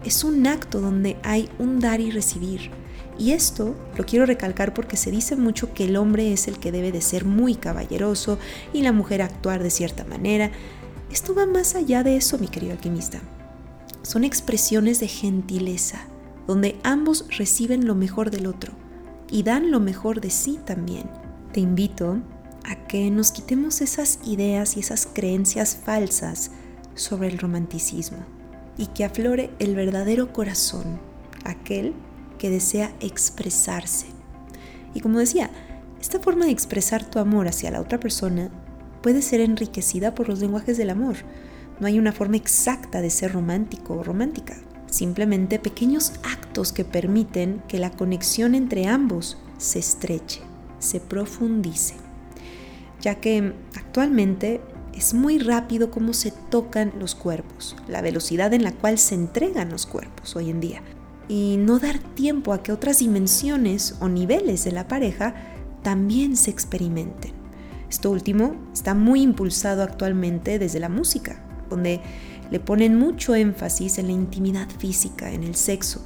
es 0.04 0.25
un 0.25 0.47
acto 0.47 0.80
donde 0.80 1.16
hay 1.23 1.49
un 1.58 1.80
dar 1.80 2.00
y 2.00 2.11
recibir. 2.11 2.70
Y 3.18 3.32
esto 3.32 3.75
lo 3.97 4.04
quiero 4.04 4.26
recalcar 4.26 4.75
porque 4.75 4.97
se 4.97 5.11
dice 5.11 5.35
mucho 5.35 5.75
que 5.75 5.85
el 5.85 5.97
hombre 5.97 6.32
es 6.32 6.47
el 6.47 6.58
que 6.58 6.70
debe 6.70 6.92
de 6.92 7.00
ser 7.00 7.25
muy 7.25 7.56
caballeroso 7.56 8.38
y 8.73 8.82
la 8.82 8.92
mujer 8.92 9.23
actuar 9.23 9.62
de 9.62 9.70
cierta 9.70 10.04
manera. 10.04 10.50
Esto 11.11 11.35
va 11.35 11.47
más 11.47 11.75
allá 11.75 12.04
de 12.04 12.16
eso, 12.16 12.38
mi 12.38 12.49
querido 12.49 12.73
alquimista 12.73 13.20
son 14.08 14.25
expresiones 14.25 15.00
de 15.00 15.06
gentileza, 15.06 16.00
donde 16.47 16.78
ambos 16.82 17.26
reciben 17.37 17.87
lo 17.87 17.94
mejor 17.94 18.30
del 18.30 18.47
otro 18.47 18.73
y 19.30 19.42
dan 19.42 19.70
lo 19.70 19.80
mejor 19.80 20.23
de 20.23 20.30
sí 20.30 20.58
también. 20.64 21.11
Te 21.52 21.61
invito 21.61 22.16
a 22.68 22.76
que 22.87 23.10
nos 23.10 23.32
quitemos 23.32 23.80
esas 23.80 24.20
ideas 24.25 24.76
y 24.76 24.80
esas 24.80 25.06
creencias 25.06 25.75
falsas 25.75 26.50
sobre 26.94 27.28
el 27.28 27.38
romanticismo 27.38 28.18
y 28.76 28.87
que 28.87 29.04
aflore 29.04 29.50
el 29.58 29.75
verdadero 29.75 30.32
corazón, 30.32 31.00
aquel 31.44 31.94
que 32.38 32.50
desea 32.50 32.94
expresarse. 33.00 34.06
Y 34.92 35.00
como 35.00 35.18
decía, 35.18 35.50
esta 36.00 36.20
forma 36.20 36.44
de 36.44 36.52
expresar 36.52 37.04
tu 37.08 37.18
amor 37.18 37.48
hacia 37.48 37.70
la 37.70 37.80
otra 37.80 37.98
persona 37.98 38.50
puede 39.02 39.22
ser 39.22 39.40
enriquecida 39.40 40.14
por 40.14 40.28
los 40.28 40.40
lenguajes 40.40 40.76
del 40.76 40.90
amor, 40.90 41.16
no 41.80 41.87
hay 41.87 41.98
una 41.98 42.12
forma 42.12 42.37
exacta 42.37 43.00
de 43.00 43.10
ser 43.10 43.32
romántico 43.32 43.94
o 43.94 44.02
romántica, 44.02 44.56
simplemente 44.90 45.58
pequeños 45.58 46.12
actos 46.22 46.72
que 46.72 46.84
permiten 46.84 47.62
que 47.66 47.78
la 47.78 47.90
conexión 47.90 48.54
entre 48.54 48.87
ambos 48.88 49.38
se 49.56 49.78
estreche, 49.78 50.40
se 50.80 51.00
profundice, 51.00 51.94
ya 53.00 53.16
que 53.16 53.52
actualmente 53.76 54.60
es 54.94 55.14
muy 55.14 55.38
rápido 55.38 55.90
cómo 55.90 56.12
se 56.12 56.32
tocan 56.32 56.92
los 56.98 57.14
cuerpos, 57.14 57.76
la 57.86 58.02
velocidad 58.02 58.52
en 58.52 58.64
la 58.64 58.72
cual 58.72 58.98
se 58.98 59.14
entregan 59.14 59.70
los 59.70 59.86
cuerpos 59.86 60.34
hoy 60.34 60.50
en 60.50 60.60
día, 60.60 60.82
y 61.28 61.56
no 61.58 61.78
dar 61.78 61.98
tiempo 61.98 62.52
a 62.52 62.62
que 62.62 62.72
otras 62.72 62.98
dimensiones 62.98 63.96
o 64.00 64.08
niveles 64.08 64.64
de 64.64 64.72
la 64.72 64.88
pareja 64.88 65.34
también 65.82 66.36
se 66.36 66.50
experimenten. 66.50 67.32
Esto 67.88 68.10
último 68.10 68.56
está 68.72 68.94
muy 68.94 69.22
impulsado 69.22 69.82
actualmente 69.82 70.58
desde 70.58 70.80
la 70.80 70.88
música, 70.88 71.44
donde 71.70 72.00
le 72.50 72.60
ponen 72.60 72.98
mucho 72.98 73.34
énfasis 73.34 73.98
en 73.98 74.06
la 74.06 74.12
intimidad 74.12 74.68
física, 74.78 75.30
en 75.30 75.42
el 75.42 75.54
sexo, 75.54 76.04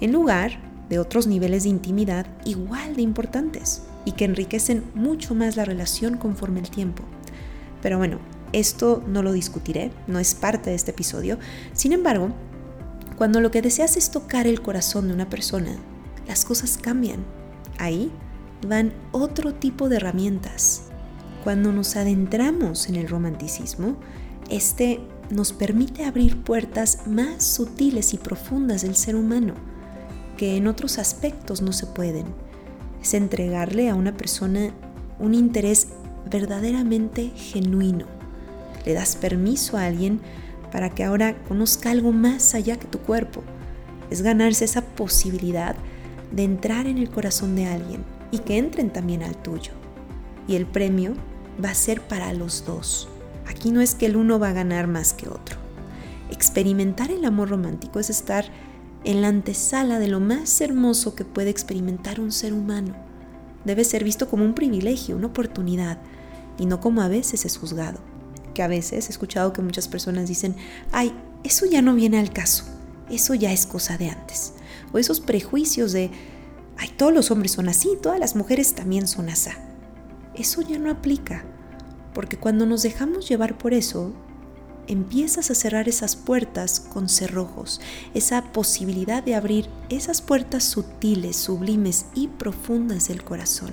en 0.00 0.12
lugar 0.12 0.58
de 0.88 0.98
otros 0.98 1.26
niveles 1.26 1.62
de 1.62 1.70
intimidad 1.70 2.26
igual 2.44 2.94
de 2.94 3.02
importantes 3.02 3.82
y 4.04 4.12
que 4.12 4.24
enriquecen 4.24 4.84
mucho 4.94 5.34
más 5.34 5.56
la 5.56 5.64
relación 5.64 6.16
conforme 6.16 6.60
el 6.60 6.70
tiempo. 6.70 7.02
Pero 7.82 7.98
bueno, 7.98 8.18
esto 8.52 9.02
no 9.06 9.22
lo 9.22 9.32
discutiré, 9.32 9.90
no 10.06 10.18
es 10.18 10.34
parte 10.34 10.70
de 10.70 10.76
este 10.76 10.92
episodio. 10.92 11.38
Sin 11.72 11.92
embargo, 11.92 12.30
cuando 13.16 13.40
lo 13.40 13.50
que 13.50 13.62
deseas 13.62 13.96
es 13.96 14.10
tocar 14.10 14.46
el 14.46 14.62
corazón 14.62 15.08
de 15.08 15.14
una 15.14 15.28
persona, 15.28 15.76
las 16.26 16.44
cosas 16.44 16.78
cambian. 16.78 17.24
Ahí 17.78 18.10
van 18.66 18.92
otro 19.12 19.54
tipo 19.54 19.88
de 19.88 19.96
herramientas. 19.96 20.84
Cuando 21.42 21.72
nos 21.72 21.96
adentramos 21.96 22.88
en 22.88 22.96
el 22.96 23.08
romanticismo, 23.08 23.96
este 24.50 25.00
nos 25.30 25.52
permite 25.52 26.04
abrir 26.04 26.42
puertas 26.42 27.06
más 27.06 27.44
sutiles 27.44 28.14
y 28.14 28.18
profundas 28.18 28.82
del 28.82 28.94
ser 28.94 29.16
humano 29.16 29.54
que 30.36 30.56
en 30.56 30.66
otros 30.66 30.98
aspectos 30.98 31.62
no 31.62 31.72
se 31.72 31.86
pueden. 31.86 32.26
Es 33.04 33.12
entregarle 33.12 33.90
a 33.90 33.94
una 33.94 34.16
persona 34.16 34.70
un 35.18 35.34
interés 35.34 35.88
verdaderamente 36.30 37.32
genuino. 37.36 38.06
Le 38.86 38.94
das 38.94 39.14
permiso 39.14 39.76
a 39.76 39.84
alguien 39.84 40.20
para 40.72 40.88
que 40.88 41.04
ahora 41.04 41.36
conozca 41.46 41.90
algo 41.90 42.12
más 42.12 42.54
allá 42.54 42.78
que 42.78 42.86
tu 42.86 42.98
cuerpo. 43.00 43.42
Es 44.10 44.22
ganarse 44.22 44.64
esa 44.64 44.80
posibilidad 44.80 45.76
de 46.32 46.44
entrar 46.44 46.86
en 46.86 46.96
el 46.96 47.10
corazón 47.10 47.54
de 47.56 47.66
alguien 47.66 48.02
y 48.30 48.38
que 48.38 48.56
entren 48.56 48.90
también 48.90 49.22
al 49.22 49.36
tuyo. 49.36 49.72
Y 50.48 50.56
el 50.56 50.64
premio 50.64 51.12
va 51.62 51.72
a 51.72 51.74
ser 51.74 52.00
para 52.00 52.32
los 52.32 52.64
dos. 52.64 53.10
Aquí 53.46 53.70
no 53.70 53.82
es 53.82 53.94
que 53.94 54.06
el 54.06 54.16
uno 54.16 54.38
va 54.38 54.48
a 54.48 54.54
ganar 54.54 54.86
más 54.86 55.12
que 55.12 55.28
otro. 55.28 55.58
Experimentar 56.30 57.10
el 57.10 57.26
amor 57.26 57.50
romántico 57.50 58.00
es 58.00 58.08
estar 58.08 58.46
en 59.04 59.20
la 59.20 59.28
antesala 59.28 59.98
de 59.98 60.08
lo 60.08 60.18
más 60.18 60.60
hermoso 60.60 61.14
que 61.14 61.24
puede 61.24 61.50
experimentar 61.50 62.20
un 62.20 62.32
ser 62.32 62.52
humano. 62.52 62.94
Debe 63.64 63.84
ser 63.84 64.02
visto 64.02 64.28
como 64.28 64.44
un 64.44 64.54
privilegio, 64.54 65.16
una 65.16 65.28
oportunidad, 65.28 65.98
y 66.58 66.66
no 66.66 66.80
como 66.80 67.02
a 67.02 67.08
veces 67.08 67.44
es 67.44 67.56
juzgado. 67.58 68.00
Que 68.54 68.62
a 68.62 68.68
veces 68.68 69.08
he 69.08 69.10
escuchado 69.10 69.52
que 69.52 69.62
muchas 69.62 69.88
personas 69.88 70.28
dicen, 70.28 70.56
ay, 70.92 71.14
eso 71.42 71.66
ya 71.66 71.82
no 71.82 71.94
viene 71.94 72.18
al 72.18 72.32
caso, 72.32 72.64
eso 73.10 73.34
ya 73.34 73.52
es 73.52 73.66
cosa 73.66 73.98
de 73.98 74.08
antes. 74.08 74.54
O 74.92 74.98
esos 74.98 75.20
prejuicios 75.20 75.92
de, 75.92 76.10
ay, 76.78 76.88
todos 76.96 77.12
los 77.12 77.30
hombres 77.30 77.52
son 77.52 77.68
así, 77.68 77.90
todas 78.00 78.18
las 78.18 78.36
mujeres 78.36 78.74
también 78.74 79.06
son 79.06 79.28
así. 79.28 79.50
Eso 80.34 80.62
ya 80.62 80.78
no 80.78 80.90
aplica. 80.90 81.44
Porque 82.14 82.38
cuando 82.38 82.64
nos 82.64 82.82
dejamos 82.82 83.28
llevar 83.28 83.58
por 83.58 83.74
eso, 83.74 84.14
empiezas 84.86 85.50
a 85.50 85.54
cerrar 85.54 85.88
esas 85.88 86.16
puertas 86.16 86.80
con 86.80 87.08
cerrojos, 87.08 87.80
esa 88.14 88.52
posibilidad 88.52 89.22
de 89.22 89.34
abrir 89.34 89.68
esas 89.88 90.22
puertas 90.22 90.64
sutiles, 90.64 91.36
sublimes 91.36 92.06
y 92.14 92.28
profundas 92.28 93.08
del 93.08 93.24
corazón. 93.24 93.70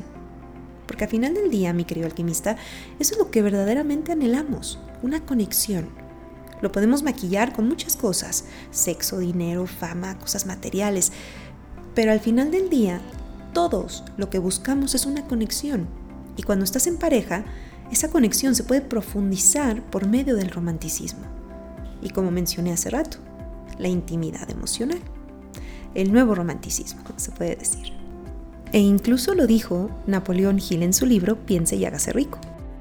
Porque 0.88 1.06
al 1.06 1.10
final 1.10 1.34
del 1.34 1.50
día, 1.50 1.74
mi 1.74 1.86
querido 1.86 2.08
alquimista, 2.08 2.58
eso 3.00 3.14
es 3.14 3.20
lo 3.20 3.32
que 3.32 3.42
verdaderamente 3.42 4.12
anhelamos, 4.12 4.80
una 5.02 5.26
conexión. 5.26 5.90
Lo 6.62 6.72
podemos 6.72 7.02
maquillar 7.02 7.54
con 7.54 7.68
muchas 7.68 7.96
cosas, 7.96 8.46
sexo, 8.72 9.20
dinero, 9.20 9.66
fama, 9.68 10.20
cosas 10.20 10.46
materiales, 10.46 11.12
pero 11.96 12.12
al 12.12 12.20
final 12.20 12.52
del 12.52 12.70
día, 12.70 13.02
todos 13.54 14.04
lo 14.18 14.30
que 14.30 14.40
buscamos 14.40 14.96
es 14.96 15.06
una 15.06 15.28
conexión. 15.28 15.88
Y 16.38 16.44
cuando 16.44 16.64
estás 16.64 16.88
en 16.88 16.98
pareja, 16.98 17.46
esa 17.92 18.10
conexión 18.10 18.56
se 18.56 18.64
puede 18.64 18.82
profundizar 18.82 19.84
por 19.84 20.08
medio 20.08 20.36
del 20.36 20.50
romanticismo. 20.50 21.26
Y 22.02 22.10
como 22.10 22.32
mencioné 22.32 22.72
hace 22.72 22.90
rato, 22.90 23.18
la 23.78 23.90
intimidad 23.90 24.50
emocional. 24.50 25.00
El 25.94 26.14
nuevo 26.14 26.34
romanticismo, 26.34 27.02
se 27.18 27.32
puede 27.32 27.58
decir. 27.58 27.94
E 28.72 28.80
incluso 28.80 29.36
lo 29.36 29.46
dijo 29.46 29.90
Napoleón 30.08 30.60
Hill 30.60 30.84
en 30.84 30.94
su 30.94 31.06
libro 31.06 31.46
Piense 31.46 31.76
y 31.76 31.84
hágase 31.84 32.14
rico, 32.14 32.40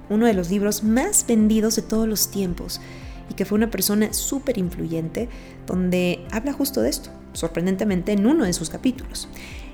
uno 0.09 0.27
de 0.27 0.35
los 0.35 0.49
libros 0.49 0.85
más 0.85 1.27
vendidos 1.27 1.75
de 1.75 1.83
todos 1.83 2.07
los 2.07 2.31
tiempos 2.31 2.81
y 3.29 3.35
que 3.35 3.45
fue 3.45 3.57
una 3.57 3.71
persona 3.71 4.13
súper 4.13 4.59
influyente 4.59 5.29
donde 5.67 6.25
habla 6.31 6.53
justo 6.53 6.83
de 6.83 6.91
esto, 6.91 7.11
sorprendentemente 7.33 8.13
en 8.13 8.27
uno 8.27 8.45
de 8.45 8.53
sus 8.53 8.71
capítulos. 8.71 9.29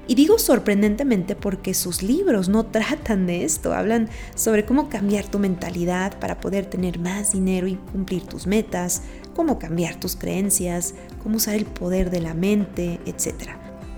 Y 0.09 0.15
digo 0.15 0.39
sorprendentemente 0.39 1.35
porque 1.35 1.75
sus 1.75 2.03
libros 2.03 2.49
no 2.49 2.67
tratan 2.67 3.27
de 3.27 3.45
esto, 3.45 3.75
hablan 3.75 4.09
sobre 4.37 4.65
cómo 4.65 4.89
cambiar 4.89 5.25
tu 5.27 5.41
mentalidad 5.41 6.19
para 6.21 6.39
poder 6.41 6.67
tener 6.67 7.01
más 7.01 7.33
dinero 7.33 7.67
y 7.67 7.75
cumplir 7.75 8.23
tus 8.23 8.47
metas, 8.47 9.03
cómo 9.35 9.59
cambiar 9.59 9.97
tus 9.97 10.15
creencias, 10.15 10.95
cómo 11.23 11.39
usar 11.39 11.57
el 11.57 11.67
poder 11.67 12.11
de 12.11 12.21
la 12.21 12.35
mente, 12.35 13.01
etc. 13.05 13.51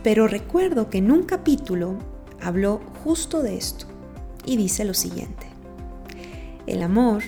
Pero 0.03 0.29
recuerdo 0.29 0.89
que 0.89 0.99
en 0.99 1.13
un 1.13 1.25
capítulo 1.25 1.99
habló 2.41 2.81
justo 3.05 3.43
de 3.43 3.59
esto 3.59 3.87
y 4.47 4.57
dice 4.57 4.87
lo 4.87 4.95
siguiente. 4.95 5.47
El 6.67 6.83
amor, 6.83 7.23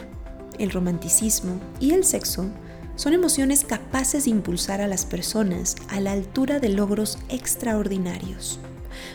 el 0.59 0.71
romanticismo 0.71 1.61
y 1.81 1.93
el 1.93 2.05
sexo 2.05 2.47
son 2.97 3.13
emociones 3.13 3.65
capaces 3.65 4.25
de 4.25 4.31
impulsar 4.31 4.81
a 4.81 4.87
las 4.87 5.07
personas 5.07 5.77
a 5.89 6.01
la 6.01 6.13
altura 6.13 6.61
de 6.61 6.71
logros 6.71 7.19
extraordinarios. 7.29 8.61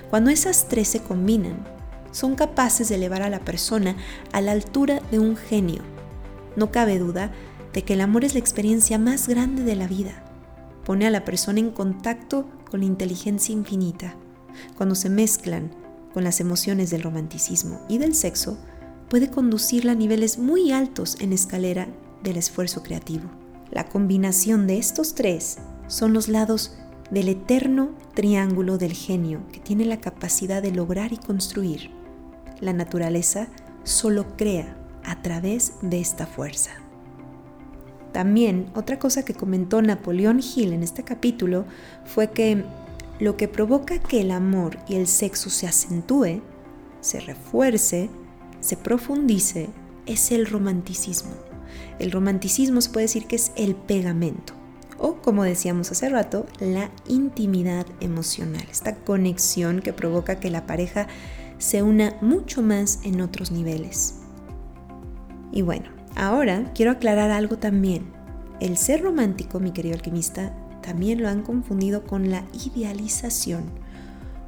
Cuando 0.10 0.30
esas 0.30 0.68
tres 0.68 0.88
se 0.88 1.02
combinan, 1.02 1.66
son 2.12 2.36
capaces 2.36 2.90
de 2.90 2.96
elevar 2.96 3.22
a 3.22 3.30
la 3.30 3.40
persona 3.40 3.98
a 4.32 4.42
la 4.42 4.54
altura 4.54 5.02
de 5.12 5.20
un 5.20 5.36
genio. 5.36 5.84
No 6.56 6.72
cabe 6.72 6.98
duda 6.98 7.32
de 7.74 7.84
que 7.84 7.94
el 7.94 8.02
amor 8.02 8.24
es 8.24 8.34
la 8.34 8.40
experiencia 8.40 8.98
más 8.98 9.28
grande 9.28 9.64
de 9.64 9.76
la 9.76 9.88
vida. 9.88 10.24
Pone 10.86 11.06
a 11.06 11.12
la 11.12 11.26
persona 11.26 11.60
en 11.60 11.72
contacto 11.72 12.48
con 12.70 12.80
la 12.80 12.86
inteligencia 12.86 13.54
infinita. 13.54 14.16
Cuando 14.78 14.96
se 14.96 15.10
mezclan 15.10 15.72
con 16.14 16.24
las 16.24 16.40
emociones 16.40 16.90
del 16.90 17.04
romanticismo 17.04 17.82
y 17.90 17.98
del 17.98 18.16
sexo, 18.16 18.58
puede 19.10 19.30
conducirla 19.30 19.92
a 19.92 19.96
niveles 19.96 20.38
muy 20.38 20.72
altos 20.72 21.18
en 21.20 21.34
escalera 21.34 21.90
del 22.24 22.38
esfuerzo 22.38 22.82
creativo. 22.82 23.30
La 23.72 23.90
combinación 23.90 24.68
de 24.68 24.78
estos 24.78 25.16
tres 25.16 25.58
son 25.88 26.14
los 26.14 26.30
lados 26.30 26.78
del 27.12 27.30
eterno 27.30 27.92
triángulo 28.14 28.78
del 28.78 28.94
genio 28.94 29.42
que 29.52 29.60
tiene 29.60 29.86
la 29.86 30.02
capacidad 30.02 30.62
de 30.62 30.72
lograr 30.72 31.14
y 31.14 31.18
construir. 31.18 31.92
La 32.60 32.74
naturaleza 32.74 33.48
solo 33.84 34.36
crea 34.38 34.78
a 35.04 35.22
través 35.22 35.74
de 35.82 36.00
esta 36.00 36.26
fuerza. 36.26 36.72
También 38.12 38.72
otra 38.74 38.98
cosa 38.98 39.24
que 39.24 39.34
comentó 39.34 39.82
Napoleón 39.82 40.40
Hill 40.40 40.74
en 40.74 40.84
este 40.84 41.04
capítulo 41.04 41.66
fue 42.06 42.32
que 42.32 42.64
lo 43.20 43.38
que 43.38 43.48
provoca 43.48 44.00
que 44.00 44.22
el 44.22 44.32
amor 44.32 44.78
y 44.88 44.96
el 44.96 45.08
sexo 45.08 45.50
se 45.50 45.68
acentúe, 45.68 46.42
se 47.02 47.20
refuerce, 47.20 48.10
se 48.62 48.78
profundice, 48.78 49.70
es 50.06 50.32
el 50.32 50.46
romanticismo. 50.46 51.32
El 52.00 52.12
romanticismo 52.12 52.82
se 52.82 52.90
puede 52.90 53.06
decir 53.06 53.26
que 53.26 53.36
es 53.36 53.52
el 53.56 53.76
pegamento 53.76 54.54
o, 54.98 55.16
como 55.16 55.44
decíamos 55.44 55.92
hace 55.92 56.10
rato, 56.10 56.46
la 56.60 56.90
intimidad 57.08 57.86
emocional, 58.00 58.66
esta 58.72 58.96
conexión 58.96 59.82
que 59.82 59.94
provoca 59.94 60.40
que 60.40 60.50
la 60.50 60.66
pareja 60.66 61.08
se 61.58 61.84
una 61.84 62.16
mucho 62.22 62.62
más 62.62 63.00
en 63.04 63.22
otros 63.22 63.52
niveles. 63.52 64.16
Y 65.52 65.62
bueno, 65.62 65.90
ahora 66.16 66.72
quiero 66.74 66.92
aclarar 66.92 67.32
algo 67.32 67.58
también. 67.58 68.14
El 68.60 68.78
ser 68.78 69.02
romántico, 69.02 69.60
mi 69.60 69.72
querido 69.72 69.96
alquimista, 69.96 70.54
también 70.82 71.22
lo 71.22 71.30
han 71.30 71.42
confundido 71.42 72.04
con 72.04 72.30
la 72.30 72.44
idealización. 72.54 73.64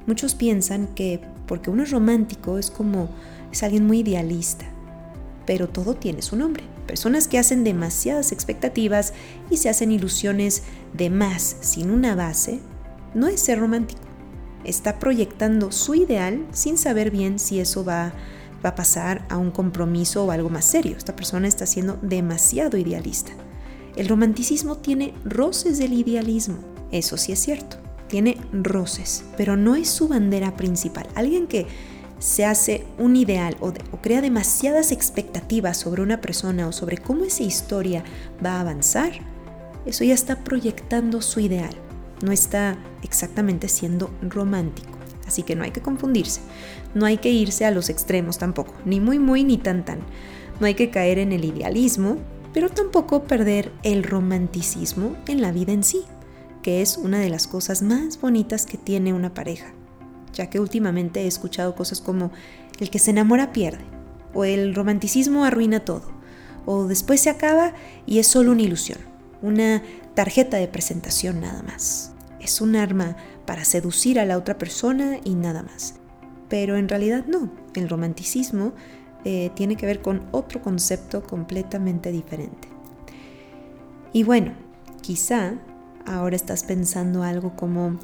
Muchos 0.05 0.35
piensan 0.35 0.87
que 0.87 1.21
porque 1.47 1.69
uno 1.69 1.83
es 1.83 1.91
romántico 1.91 2.57
es 2.57 2.69
como 2.69 3.09
es 3.51 3.63
alguien 3.63 3.87
muy 3.87 3.99
idealista, 3.99 4.65
pero 5.45 5.67
todo 5.67 5.95
tiene 5.95 6.21
su 6.21 6.35
nombre. 6.35 6.63
Personas 6.87 7.27
que 7.27 7.37
hacen 7.37 7.63
demasiadas 7.63 8.31
expectativas 8.31 9.13
y 9.49 9.57
se 9.57 9.69
hacen 9.69 9.91
ilusiones 9.91 10.63
de 10.93 11.09
más 11.09 11.57
sin 11.59 11.91
una 11.91 12.15
base, 12.15 12.59
no 13.13 13.27
es 13.27 13.41
ser 13.41 13.59
romántico. 13.59 14.01
Está 14.63 14.97
proyectando 14.97 15.71
su 15.71 15.95
ideal 15.95 16.45
sin 16.51 16.77
saber 16.77 17.11
bien 17.11 17.39
si 17.39 17.59
eso 17.59 17.83
va, 17.85 18.13
va 18.65 18.69
a 18.69 18.75
pasar 18.75 19.25
a 19.29 19.37
un 19.37 19.51
compromiso 19.51 20.25
o 20.25 20.31
algo 20.31 20.49
más 20.49 20.65
serio. 20.65 20.95
Esta 20.97 21.15
persona 21.15 21.47
está 21.47 21.65
siendo 21.65 21.97
demasiado 22.01 22.77
idealista. 22.77 23.33
El 23.95 24.07
romanticismo 24.07 24.77
tiene 24.77 25.13
roces 25.25 25.79
del 25.79 25.93
idealismo, 25.93 26.59
eso 26.91 27.17
sí 27.17 27.31
es 27.31 27.39
cierto, 27.39 27.77
tiene 28.07 28.37
roces, 28.53 29.23
pero 29.35 29.57
no 29.57 29.75
es 29.75 29.89
su 29.89 30.07
bandera 30.07 30.55
principal. 30.55 31.07
Alguien 31.15 31.47
que 31.47 31.65
se 32.19 32.45
hace 32.45 32.85
un 32.97 33.15
ideal 33.15 33.57
o, 33.59 33.73
crea 34.01 34.21
demasiadas 34.21 34.91
expectativas 34.91 35.77
sobre 35.77 36.01
una 36.01 36.21
persona 36.21 36.67
o 36.67 36.71
sobre 36.71 36.97
cómo 36.97 37.23
esa 37.25 37.43
historia 37.43 38.03
va 38.43 38.57
a 38.57 38.61
avanzar, 38.61 39.11
eso 39.85 40.03
ya 40.03 40.13
está 40.13 40.43
proyectando 40.43 41.21
su 41.21 41.39
ideal, 41.39 41.73
no 42.23 42.31
está 42.31 42.77
exactamente 43.03 43.67
siendo 43.69 44.11
romántico. 44.21 44.89
Así 45.27 45.43
que 45.43 45.55
no 45.55 45.65
hay 45.65 45.71
que 45.71 45.81
confundirse, 45.81 46.39
no 46.95 47.05
hay 47.05 47.17
que 47.17 47.29
irse 47.29 47.65
a 47.65 47.71
los 47.71 47.89
extremos 47.89 48.37
tampoco, 48.37 48.73
ni 48.85 49.01
muy 49.01 49.19
muy 49.19 49.43
ni 49.43 49.57
tan 49.57 49.83
tan. 49.83 49.99
No 50.61 50.67
hay 50.67 50.73
que 50.73 50.89
caer 50.89 51.19
en 51.19 51.33
el 51.33 51.43
idealismo, 51.43 52.17
pero 52.53 52.69
tampoco 52.69 53.23
perder 53.23 53.73
el 53.83 54.03
romanticismo 54.03 55.17
en 55.27 55.41
la 55.41 55.51
vida 55.51 55.73
en 55.73 55.83
sí, 55.83 56.03
que 56.63 56.81
es 56.81 56.95
una 56.95 57.19
de 57.19 57.29
las 57.29 57.45
cosas 57.45 57.81
más 57.81 58.21
bonitas 58.21 58.65
que 58.65 58.77
tiene 58.77 59.13
una 59.13 59.33
pareja 59.33 59.73
ya 60.37 60.49
que 60.49 60.59
últimamente 60.59 61.21
he 61.21 61.27
escuchado 61.27 61.75
cosas 61.75 61.99
como 61.99 62.31
el 62.79 62.89
que 62.89 62.99
se 62.99 63.11
enamora 63.11 63.51
pierde, 63.51 63.83
o 64.33 64.45
el 64.45 64.75
romanticismo 64.75 65.43
arruina 65.43 65.79
todo, 65.79 66.03
o 66.65 66.85
después 66.85 67.21
se 67.21 67.31
acaba 67.31 67.73
y 68.05 68.19
es 68.19 68.27
solo 68.27 68.51
una 68.51 68.61
ilusión, 68.61 68.99
una 69.41 69.81
tarjeta 70.13 70.57
de 70.57 70.67
presentación 70.67 71.41
nada 71.41 71.63
más. 71.63 72.13
Es 72.39 72.61
un 72.61 72.75
arma 72.75 73.17
para 73.45 73.65
seducir 73.65 74.19
a 74.19 74.25
la 74.25 74.37
otra 74.37 74.57
persona 74.57 75.17
y 75.23 75.33
nada 75.33 75.63
más. 75.63 75.95
Pero 76.49 76.77
en 76.77 76.87
realidad 76.87 77.25
no, 77.25 77.51
el 77.73 77.89
romanticismo 77.89 78.73
eh, 79.25 79.49
tiene 79.55 79.75
que 79.75 79.85
ver 79.85 80.01
con 80.01 80.27
otro 80.31 80.61
concepto 80.61 81.23
completamente 81.23 82.11
diferente. 82.11 82.67
Y 84.13 84.23
bueno, 84.23 84.53
quizá 85.01 85.55
ahora 86.05 86.35
estás 86.35 86.63
pensando 86.63 87.23
algo 87.23 87.55
como, 87.55 87.99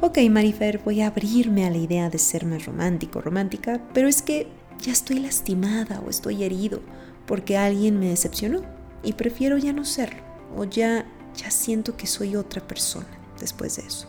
ok 0.00 0.18
Marifer, 0.30 0.80
voy 0.84 1.00
a 1.00 1.08
abrirme 1.08 1.66
a 1.66 1.70
la 1.70 1.78
idea 1.78 2.10
de 2.10 2.18
ser 2.18 2.44
más 2.44 2.66
romántico, 2.66 3.20
romántica, 3.20 3.82
pero 3.94 4.08
es 4.08 4.22
que 4.22 4.48
ya 4.80 4.92
estoy 4.92 5.18
lastimada 5.20 6.00
o 6.00 6.10
estoy 6.10 6.44
herido 6.44 6.80
porque 7.26 7.56
alguien 7.56 7.98
me 7.98 8.08
decepcionó 8.08 8.62
y 9.02 9.14
prefiero 9.14 9.58
ya 9.58 9.72
no 9.72 9.84
serlo 9.84 10.22
o 10.56 10.64
ya, 10.64 11.06
ya 11.36 11.50
siento 11.50 11.96
que 11.96 12.06
soy 12.06 12.36
otra 12.36 12.66
persona 12.66 13.08
después 13.40 13.76
de 13.76 13.82
eso. 13.86 14.08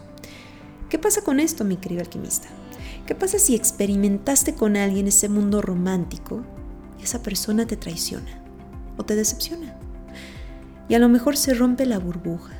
¿Qué 0.89 0.97
pasa 0.97 1.21
con 1.21 1.39
esto, 1.39 1.63
mi 1.63 1.77
querido 1.77 2.01
alquimista? 2.01 2.47
¿Qué 3.05 3.15
pasa 3.15 3.39
si 3.39 3.55
experimentaste 3.55 4.53
con 4.53 4.77
alguien 4.77 5.07
ese 5.07 5.29
mundo 5.29 5.61
romántico 5.61 6.43
y 6.99 7.03
esa 7.03 7.21
persona 7.23 7.65
te 7.65 7.77
traiciona 7.77 8.43
o 8.97 9.03
te 9.03 9.15
decepciona? 9.15 9.77
Y 10.89 10.95
a 10.95 10.99
lo 10.99 11.09
mejor 11.09 11.35
se 11.35 11.53
rompe 11.53 11.85
la 11.85 11.99
burbuja. 11.99 12.53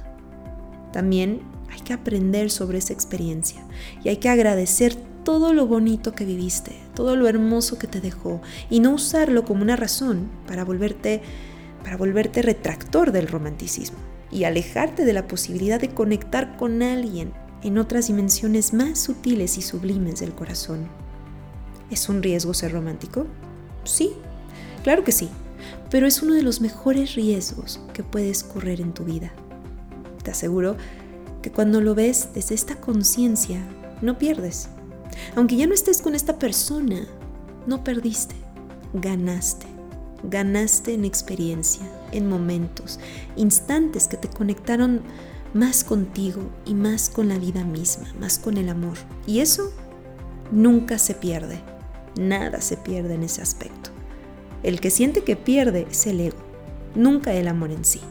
También 0.91 1.41
hay 1.77 1.83
que 1.83 1.93
aprender 1.93 2.49
sobre 2.49 2.79
esa 2.79 2.93
experiencia 2.93 3.63
y 4.03 4.09
hay 4.09 4.17
que 4.17 4.29
agradecer 4.29 4.95
todo 5.23 5.53
lo 5.53 5.67
bonito 5.67 6.13
que 6.13 6.25
viviste, 6.25 6.75
todo 6.95 7.15
lo 7.15 7.27
hermoso 7.27 7.77
que 7.77 7.85
te 7.85 8.01
dejó 8.01 8.41
y 8.69 8.79
no 8.79 8.91
usarlo 8.91 9.45
como 9.45 9.61
una 9.61 9.75
razón 9.75 10.27
para 10.47 10.65
volverte 10.65 11.21
para 11.83 11.95
volverte 11.95 12.41
retractor 12.41 13.11
del 13.11 13.27
romanticismo 13.27 13.97
y 14.31 14.43
alejarte 14.43 15.05
de 15.05 15.13
la 15.13 15.27
posibilidad 15.27 15.79
de 15.79 15.89
conectar 15.89 16.57
con 16.57 16.81
alguien 16.81 17.31
en 17.61 17.77
otras 17.77 18.07
dimensiones 18.07 18.73
más 18.73 18.99
sutiles 18.99 19.57
y 19.57 19.61
sublimes 19.61 20.19
del 20.19 20.33
corazón. 20.33 20.87
¿Es 21.91 22.09
un 22.09 22.23
riesgo 22.23 22.53
ser 22.53 22.73
romántico? 22.73 23.27
Sí, 23.83 24.13
claro 24.83 25.03
que 25.03 25.13
sí, 25.13 25.29
pero 25.89 26.07
es 26.07 26.21
uno 26.21 26.33
de 26.33 26.41
los 26.41 26.59
mejores 26.59 27.15
riesgos 27.15 27.79
que 27.93 28.03
puedes 28.03 28.43
correr 28.43 28.81
en 28.81 28.93
tu 28.93 29.05
vida. 29.05 29.31
Te 30.23 30.31
aseguro 30.31 30.75
que 31.47 31.53
cuando 31.53 31.79
lo 31.79 31.95
ves 31.95 32.27
desde 32.33 32.55
esta 32.55 32.75
conciencia, 32.75 33.65
no 34.01 34.17
pierdes. 34.17 34.67
Aunque 35.33 35.55
ya 35.55 35.65
no 35.65 35.73
estés 35.73 36.01
con 36.01 36.13
esta 36.13 36.37
persona, 36.37 37.07
no 37.65 37.85
perdiste, 37.85 38.35
ganaste. 38.91 39.65
Ganaste 40.23 40.93
en 40.93 41.05
experiencia, 41.05 41.89
en 42.11 42.27
momentos, 42.27 42.99
instantes 43.37 44.09
que 44.09 44.17
te 44.17 44.27
conectaron 44.27 45.03
más 45.53 45.85
contigo 45.85 46.41
y 46.65 46.73
más 46.73 47.09
con 47.09 47.29
la 47.29 47.37
vida 47.37 47.63
misma, 47.63 48.13
más 48.19 48.39
con 48.39 48.57
el 48.57 48.67
amor. 48.67 48.97
Y 49.25 49.39
eso 49.39 49.71
nunca 50.51 50.97
se 50.97 51.13
pierde. 51.13 51.61
Nada 52.19 52.59
se 52.59 52.75
pierde 52.75 53.13
en 53.13 53.23
ese 53.23 53.41
aspecto. 53.41 53.91
El 54.63 54.81
que 54.81 54.89
siente 54.89 55.23
que 55.23 55.37
pierde 55.37 55.87
es 55.89 56.07
el 56.07 56.19
ego, 56.19 56.39
nunca 56.93 57.31
el 57.31 57.47
amor 57.47 57.71
en 57.71 57.85
sí. 57.85 58.01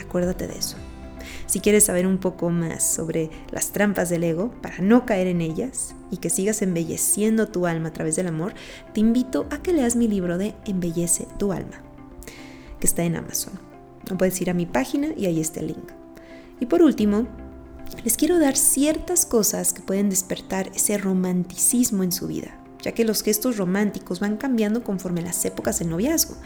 Acuérdate 0.00 0.46
de 0.46 0.56
eso. 0.56 0.76
Si 1.46 1.60
quieres 1.60 1.84
saber 1.84 2.06
un 2.06 2.18
poco 2.18 2.50
más 2.50 2.82
sobre 2.82 3.30
las 3.50 3.70
trampas 3.72 4.08
del 4.08 4.24
ego 4.24 4.50
para 4.62 4.78
no 4.78 5.06
caer 5.06 5.26
en 5.26 5.40
ellas 5.40 5.94
y 6.10 6.18
que 6.18 6.30
sigas 6.30 6.62
embelleciendo 6.62 7.48
tu 7.48 7.66
alma 7.66 7.88
a 7.88 7.92
través 7.92 8.16
del 8.16 8.28
amor, 8.28 8.54
te 8.92 9.00
invito 9.00 9.46
a 9.50 9.58
que 9.58 9.72
leas 9.72 9.96
mi 9.96 10.08
libro 10.08 10.38
de 10.38 10.54
Embellece 10.66 11.26
tu 11.38 11.52
alma, 11.52 11.82
que 12.80 12.86
está 12.86 13.04
en 13.04 13.16
Amazon. 13.16 13.54
Puedes 14.18 14.40
ir 14.40 14.50
a 14.50 14.54
mi 14.54 14.66
página 14.66 15.08
y 15.16 15.26
ahí 15.26 15.40
está 15.40 15.60
el 15.60 15.68
link. 15.68 15.90
Y 16.60 16.66
por 16.66 16.82
último, 16.82 17.26
les 18.04 18.16
quiero 18.16 18.38
dar 18.38 18.56
ciertas 18.56 19.26
cosas 19.26 19.72
que 19.72 19.82
pueden 19.82 20.10
despertar 20.10 20.70
ese 20.74 20.96
romanticismo 20.98 22.02
en 22.02 22.12
su 22.12 22.26
vida, 22.26 22.56
ya 22.82 22.92
que 22.92 23.04
los 23.04 23.22
gestos 23.22 23.56
románticos 23.56 24.20
van 24.20 24.36
cambiando 24.36 24.82
conforme 24.82 25.22
las 25.22 25.44
épocas 25.44 25.78
del 25.78 25.90
noviazgo. 25.90 26.36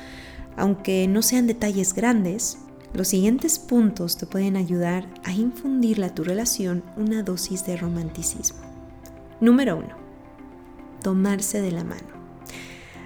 Aunque 0.56 1.06
no 1.06 1.22
sean 1.22 1.46
detalles 1.46 1.94
grandes, 1.94 2.58
los 2.92 3.08
siguientes 3.08 3.58
puntos 3.58 4.16
te 4.16 4.26
pueden 4.26 4.56
ayudar 4.56 5.08
a 5.24 5.32
infundirle 5.32 6.06
a 6.06 6.14
tu 6.14 6.24
relación 6.24 6.82
una 6.96 7.22
dosis 7.22 7.64
de 7.64 7.76
romanticismo. 7.76 8.58
Número 9.40 9.76
1. 9.76 9.88
Tomarse 11.02 11.60
de 11.60 11.72
la 11.72 11.84
mano. 11.84 12.08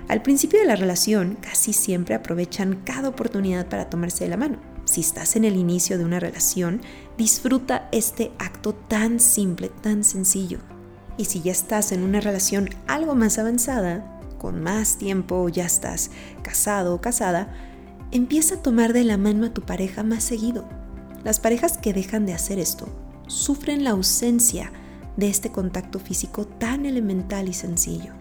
Al 0.09 0.23
principio 0.23 0.61
de 0.61 0.67
la 0.67 0.77
relación, 0.77 1.39
casi 1.41 1.73
siempre 1.73 2.15
aprovechan 2.15 2.83
cada 2.85 3.09
oportunidad 3.09 3.69
para 3.69 3.89
tomarse 3.89 4.25
de 4.25 4.31
la 4.31 4.37
mano. 4.37 4.59
Si 4.85 5.01
estás 5.01 5.37
en 5.37 5.45
el 5.45 5.57
inicio 5.57 5.97
de 5.97 6.05
una 6.05 6.21
relación, 6.21 6.83
disfruta 7.17 7.89
este 7.91 8.33
acto 8.39 8.75
tan 8.75 9.19
simple, 9.19 9.71
tan 9.81 10.05
sencillo. 10.05 10.59
Y 11.17 11.27
si 11.27 11.41
ya 11.41 11.53
estás 11.53 11.93
en 11.93 12.03
una 12.03 12.21
relación 12.21 12.69
algo 12.87 13.15
más 13.15 13.39
avanzada, 13.39 14.21
con 14.39 14.63
más 14.63 14.99
tiempo, 14.99 15.49
ya 15.49 15.65
estás 15.65 16.11
casado 16.43 16.95
o 16.95 17.01
casada, 17.01 17.74
empieza 18.15 18.55
a 18.55 18.63
tomar 18.63 18.93
de 18.93 19.03
la 19.03 19.19
mano 19.19 19.45
a 19.45 19.51
tu 19.53 19.63
pareja 19.63 20.05
más 20.05 20.23
seguido. 20.23 20.65
Las 21.25 21.41
parejas 21.41 21.79
que 21.79 21.93
dejan 21.93 22.27
de 22.27 22.33
hacer 22.33 22.61
esto 22.61 22.87
sufren 23.27 23.83
la 23.83 23.91
ausencia 23.91 24.71
de 25.17 25.29
este 25.29 25.51
contacto 25.51 25.99
físico 25.99 26.47
tan 26.47 26.87
elemental 26.87 27.49
y 27.49 27.53
sencillo. 27.53 28.13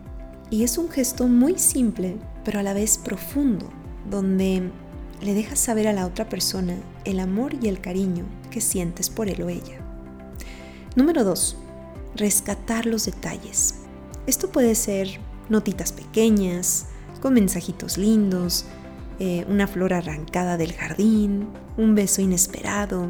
Y 0.49 0.63
es 0.63 0.79
un 0.79 0.89
gesto 0.89 1.27
muy 1.27 1.59
simple, 1.59 2.17
pero 2.43 2.59
a 2.59 2.63
la 2.63 2.73
vez 2.73 2.97
profundo, 2.97 3.69
donde 4.09 4.71
le 5.21 5.33
dejas 5.35 5.59
saber 5.59 5.87
a 5.87 5.93
la 5.93 6.07
otra 6.07 6.27
persona 6.27 6.75
el 7.05 7.19
amor 7.19 7.53
y 7.61 7.67
el 7.67 7.79
cariño 7.79 8.25
que 8.49 8.61
sientes 8.61 9.11
por 9.11 9.29
él 9.29 9.43
o 9.43 9.49
ella. 9.49 9.79
Número 10.95 11.23
2. 11.23 11.55
Rescatar 12.15 12.87
los 12.87 13.05
detalles. 13.05 13.75
Esto 14.25 14.49
puede 14.51 14.73
ser 14.73 15.19
notitas 15.49 15.91
pequeñas, 15.91 16.87
con 17.21 17.35
mensajitos 17.35 17.99
lindos, 17.99 18.65
eh, 19.19 19.45
una 19.47 19.67
flor 19.67 19.93
arrancada 19.93 20.57
del 20.57 20.73
jardín, 20.73 21.47
un 21.77 21.95
beso 21.95 22.21
inesperado, 22.21 23.09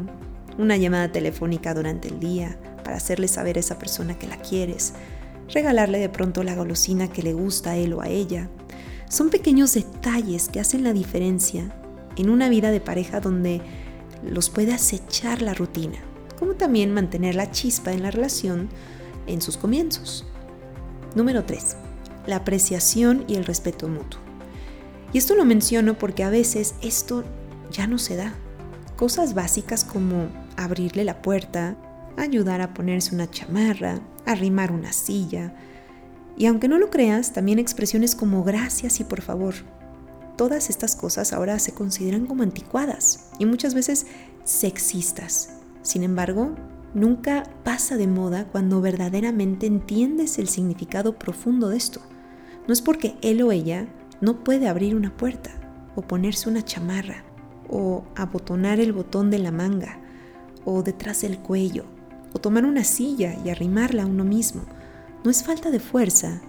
una 0.58 0.76
llamada 0.76 1.10
telefónica 1.10 1.74
durante 1.74 2.08
el 2.08 2.20
día 2.20 2.58
para 2.84 2.96
hacerle 2.96 3.28
saber 3.28 3.56
a 3.56 3.60
esa 3.60 3.78
persona 3.78 4.18
que 4.18 4.26
la 4.26 4.36
quieres, 4.36 4.92
regalarle 5.52 5.98
de 5.98 6.08
pronto 6.08 6.42
la 6.42 6.54
golosina 6.54 7.08
que 7.08 7.22
le 7.22 7.32
gusta 7.32 7.72
a 7.72 7.76
él 7.76 7.94
o 7.94 8.00
a 8.00 8.08
ella. 8.08 8.50
Son 9.08 9.30
pequeños 9.30 9.74
detalles 9.74 10.48
que 10.48 10.60
hacen 10.60 10.84
la 10.84 10.92
diferencia 10.92 11.74
en 12.16 12.30
una 12.30 12.48
vida 12.48 12.70
de 12.70 12.80
pareja 12.80 13.20
donde 13.20 13.60
los 14.22 14.50
puede 14.50 14.72
acechar 14.72 15.42
la 15.42 15.54
rutina, 15.54 15.98
como 16.38 16.54
también 16.54 16.92
mantener 16.92 17.34
la 17.34 17.50
chispa 17.50 17.92
en 17.92 18.02
la 18.02 18.10
relación 18.10 18.68
en 19.26 19.40
sus 19.40 19.56
comienzos. 19.56 20.26
Número 21.14 21.44
3. 21.44 21.76
La 22.26 22.36
apreciación 22.36 23.24
y 23.28 23.36
el 23.36 23.44
respeto 23.44 23.88
mutuo. 23.88 24.23
Y 25.14 25.18
esto 25.18 25.36
lo 25.36 25.44
menciono 25.44 25.96
porque 25.96 26.24
a 26.24 26.28
veces 26.28 26.74
esto 26.82 27.22
ya 27.70 27.86
no 27.86 27.98
se 27.98 28.16
da. 28.16 28.34
Cosas 28.96 29.32
básicas 29.32 29.84
como 29.84 30.26
abrirle 30.56 31.04
la 31.04 31.22
puerta, 31.22 31.76
ayudar 32.16 32.60
a 32.60 32.74
ponerse 32.74 33.14
una 33.14 33.30
chamarra, 33.30 34.00
arrimar 34.26 34.72
una 34.72 34.92
silla. 34.92 35.54
Y 36.36 36.46
aunque 36.46 36.66
no 36.66 36.78
lo 36.78 36.90
creas, 36.90 37.32
también 37.32 37.60
expresiones 37.60 38.16
como 38.16 38.42
gracias 38.42 38.98
y 38.98 39.04
por 39.04 39.22
favor. 39.22 39.54
Todas 40.36 40.68
estas 40.68 40.96
cosas 40.96 41.32
ahora 41.32 41.60
se 41.60 41.72
consideran 41.72 42.26
como 42.26 42.42
anticuadas 42.42 43.30
y 43.38 43.46
muchas 43.46 43.72
veces 43.72 44.06
sexistas. 44.42 45.50
Sin 45.82 46.02
embargo, 46.02 46.56
nunca 46.92 47.44
pasa 47.62 47.96
de 47.96 48.08
moda 48.08 48.48
cuando 48.50 48.80
verdaderamente 48.80 49.66
entiendes 49.66 50.40
el 50.40 50.48
significado 50.48 51.20
profundo 51.20 51.68
de 51.68 51.76
esto. 51.76 52.00
No 52.66 52.72
es 52.72 52.82
porque 52.82 53.14
él 53.22 53.42
o 53.42 53.52
ella 53.52 53.86
no 54.24 54.42
puede 54.42 54.68
abrir 54.68 54.96
una 54.96 55.14
puerta 55.14 55.50
o 55.94 56.02
ponerse 56.02 56.48
una 56.48 56.64
chamarra 56.64 57.24
o 57.68 58.04
abotonar 58.16 58.80
el 58.80 58.92
botón 58.92 59.30
de 59.30 59.38
la 59.38 59.52
manga 59.52 60.00
o 60.64 60.82
detrás 60.82 61.20
del 61.20 61.38
cuello 61.38 61.84
o 62.32 62.38
tomar 62.38 62.64
una 62.64 62.84
silla 62.84 63.36
y 63.44 63.50
arrimarla 63.50 64.04
a 64.04 64.06
uno 64.06 64.24
mismo. 64.24 64.62
No 65.24 65.30
es 65.30 65.44
falta 65.44 65.70
de 65.70 65.78
fuerza, 65.78 66.40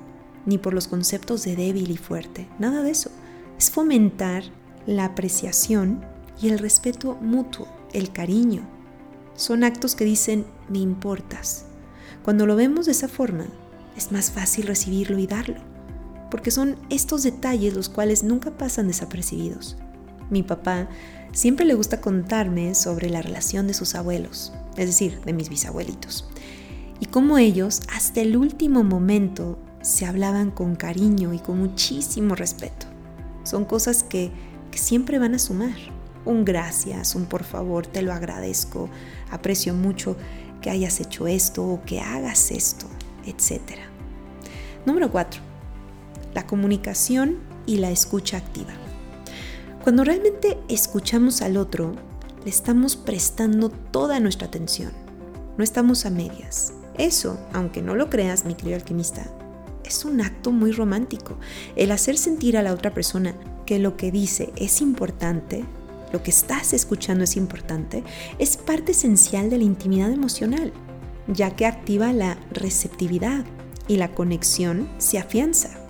ni 0.46 0.58
por 0.58 0.74
los 0.74 0.88
conceptos 0.88 1.44
de 1.44 1.56
débil 1.56 1.92
y 1.92 1.98
fuerte, 1.98 2.48
nada 2.60 2.82
de 2.82 2.92
eso. 2.92 3.12
Es 3.58 3.70
fomentar 3.70 4.44
la 4.88 5.06
apreciación 5.06 6.04
y 6.42 6.50
el 6.50 6.60
respeto 6.60 7.16
mutuo, 7.22 7.68
el 7.94 8.12
cariño. 8.12 8.68
Son 9.36 9.64
actos 9.64 9.96
que 9.96 10.06
dicen 10.06 10.46
me 10.70 10.80
importas. 10.80 11.66
Cuando 12.24 12.46
lo 12.46 12.56
vemos 12.56 12.86
de 12.86 12.94
esa 12.94 13.10
forma, 13.10 13.46
es 13.98 14.12
más 14.12 14.32
fácil 14.32 14.66
recibirlo 14.66 15.20
y 15.20 15.28
darlo, 15.28 15.75
porque 16.30 16.52
son 16.52 16.78
estos 16.90 17.24
detalles 17.24 17.74
los 17.74 17.90
cuales 17.90 18.24
nunca 18.24 18.52
pasan 18.52 18.88
desapercibidos. 18.88 19.78
Mi 20.30 20.44
papá 20.44 20.88
siempre 21.32 21.66
le 21.66 21.74
gusta 21.76 22.02
contarme 22.02 22.76
sobre 22.76 23.10
la 23.10 23.22
relación 23.22 23.68
de 23.68 23.74
sus 23.74 23.96
abuelos, 23.96 24.54
es 24.78 24.88
decir, 24.88 25.22
de 25.22 25.34
mis 25.34 25.50
bisabuelitos, 25.50 26.28
y 27.00 27.08
cómo 27.08 27.38
ellos 27.38 27.82
hasta 27.94 28.22
el 28.22 28.38
último 28.38 28.84
momento 28.84 29.60
se 29.82 30.06
hablaban 30.06 30.50
con 30.50 30.76
cariño 30.76 31.34
y 31.34 31.40
con 31.40 31.60
muchísimo 31.60 32.36
respeto. 32.36 32.88
Son 33.44 33.66
cosas 33.66 34.02
que, 34.02 34.32
que 34.72 34.80
siempre 34.80 35.20
van 35.20 35.36
a 35.36 35.40
sumar. 35.40 35.76
Un 36.26 36.44
gracias, 36.44 37.14
un 37.14 37.26
por 37.26 37.44
favor, 37.44 37.86
te 37.86 38.02
lo 38.02 38.12
agradezco, 38.12 38.90
aprecio 39.30 39.76
mucho 39.76 40.18
que 40.62 40.72
hayas 40.72 41.00
hecho 41.00 41.28
esto 41.28 41.64
o 41.64 41.84
que 41.84 42.00
hagas 42.00 42.50
esto, 42.50 42.88
etc. 43.28 43.62
Número 44.88 45.12
4. 45.12 45.45
La 46.36 46.45
comunicación 46.45 47.38
y 47.65 47.78
la 47.78 47.89
escucha 47.89 48.38
activa. 48.38 48.74
Cuando 49.84 50.04
realmente 50.04 50.58
escuchamos 50.67 51.41
al 51.41 51.56
otro, 51.56 51.95
le 52.43 52.50
estamos 52.50 52.98
prestando 52.98 53.69
toda 53.69 54.19
nuestra 54.19 54.48
atención. 54.48 54.91
No 55.58 55.63
estamos 55.63 56.06
a 56.06 56.10
medias. 56.10 56.74
Eso, 56.98 57.39
aunque 57.54 57.82
no 57.82 57.95
lo 57.95 58.10
creas, 58.10 58.43
mi 58.43 58.54
querido 58.54 58.76
alquimista, 58.76 59.26
es 59.86 60.04
un 60.04 60.19
acto 60.19 60.52
muy 60.52 60.74
romántico. 60.74 61.38
El 61.78 61.91
hacer 61.91 62.17
sentir 62.17 62.58
a 62.58 62.63
la 62.63 62.74
otra 62.74 62.93
persona 62.93 63.34
que 63.65 63.80
lo 63.80 63.95
que 63.95 64.12
dice 64.12 64.52
es 64.58 64.82
importante, 64.82 65.63
lo 66.12 66.21
que 66.21 66.32
estás 66.32 66.74
escuchando 66.74 67.24
es 67.24 67.38
importante, 67.38 68.04
es 68.39 68.58
parte 68.58 68.91
esencial 68.91 69.50
de 69.50 69.58
la 69.58 69.63
intimidad 69.63 70.12
emocional, 70.12 70.74
ya 71.28 71.56
que 71.56 71.65
activa 71.65 72.12
la 72.12 72.38
receptividad 72.52 73.45
y 73.88 73.95
la 73.95 74.13
conexión 74.13 74.89
se 74.98 75.17
afianza. 75.17 75.85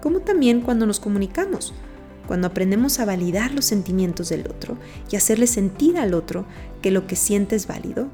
Como 0.00 0.20
también 0.20 0.60
cuando 0.60 0.86
nos 0.86 1.00
comunicamos 1.00 1.74
cuando 2.30 2.46
aprendemos 2.46 3.00
a 3.00 3.04
validar 3.04 3.52
los 3.52 3.64
sentimientos 3.64 4.28
del 4.28 4.46
otro 4.46 4.76
y 5.10 5.16
hacerle 5.16 5.48
sentir 5.48 5.98
al 5.98 6.14
otro 6.14 6.46
que 6.80 6.92
lo 6.92 7.08
que 7.08 7.16
siente 7.16 7.56
es 7.56 7.66
válido 7.66 8.06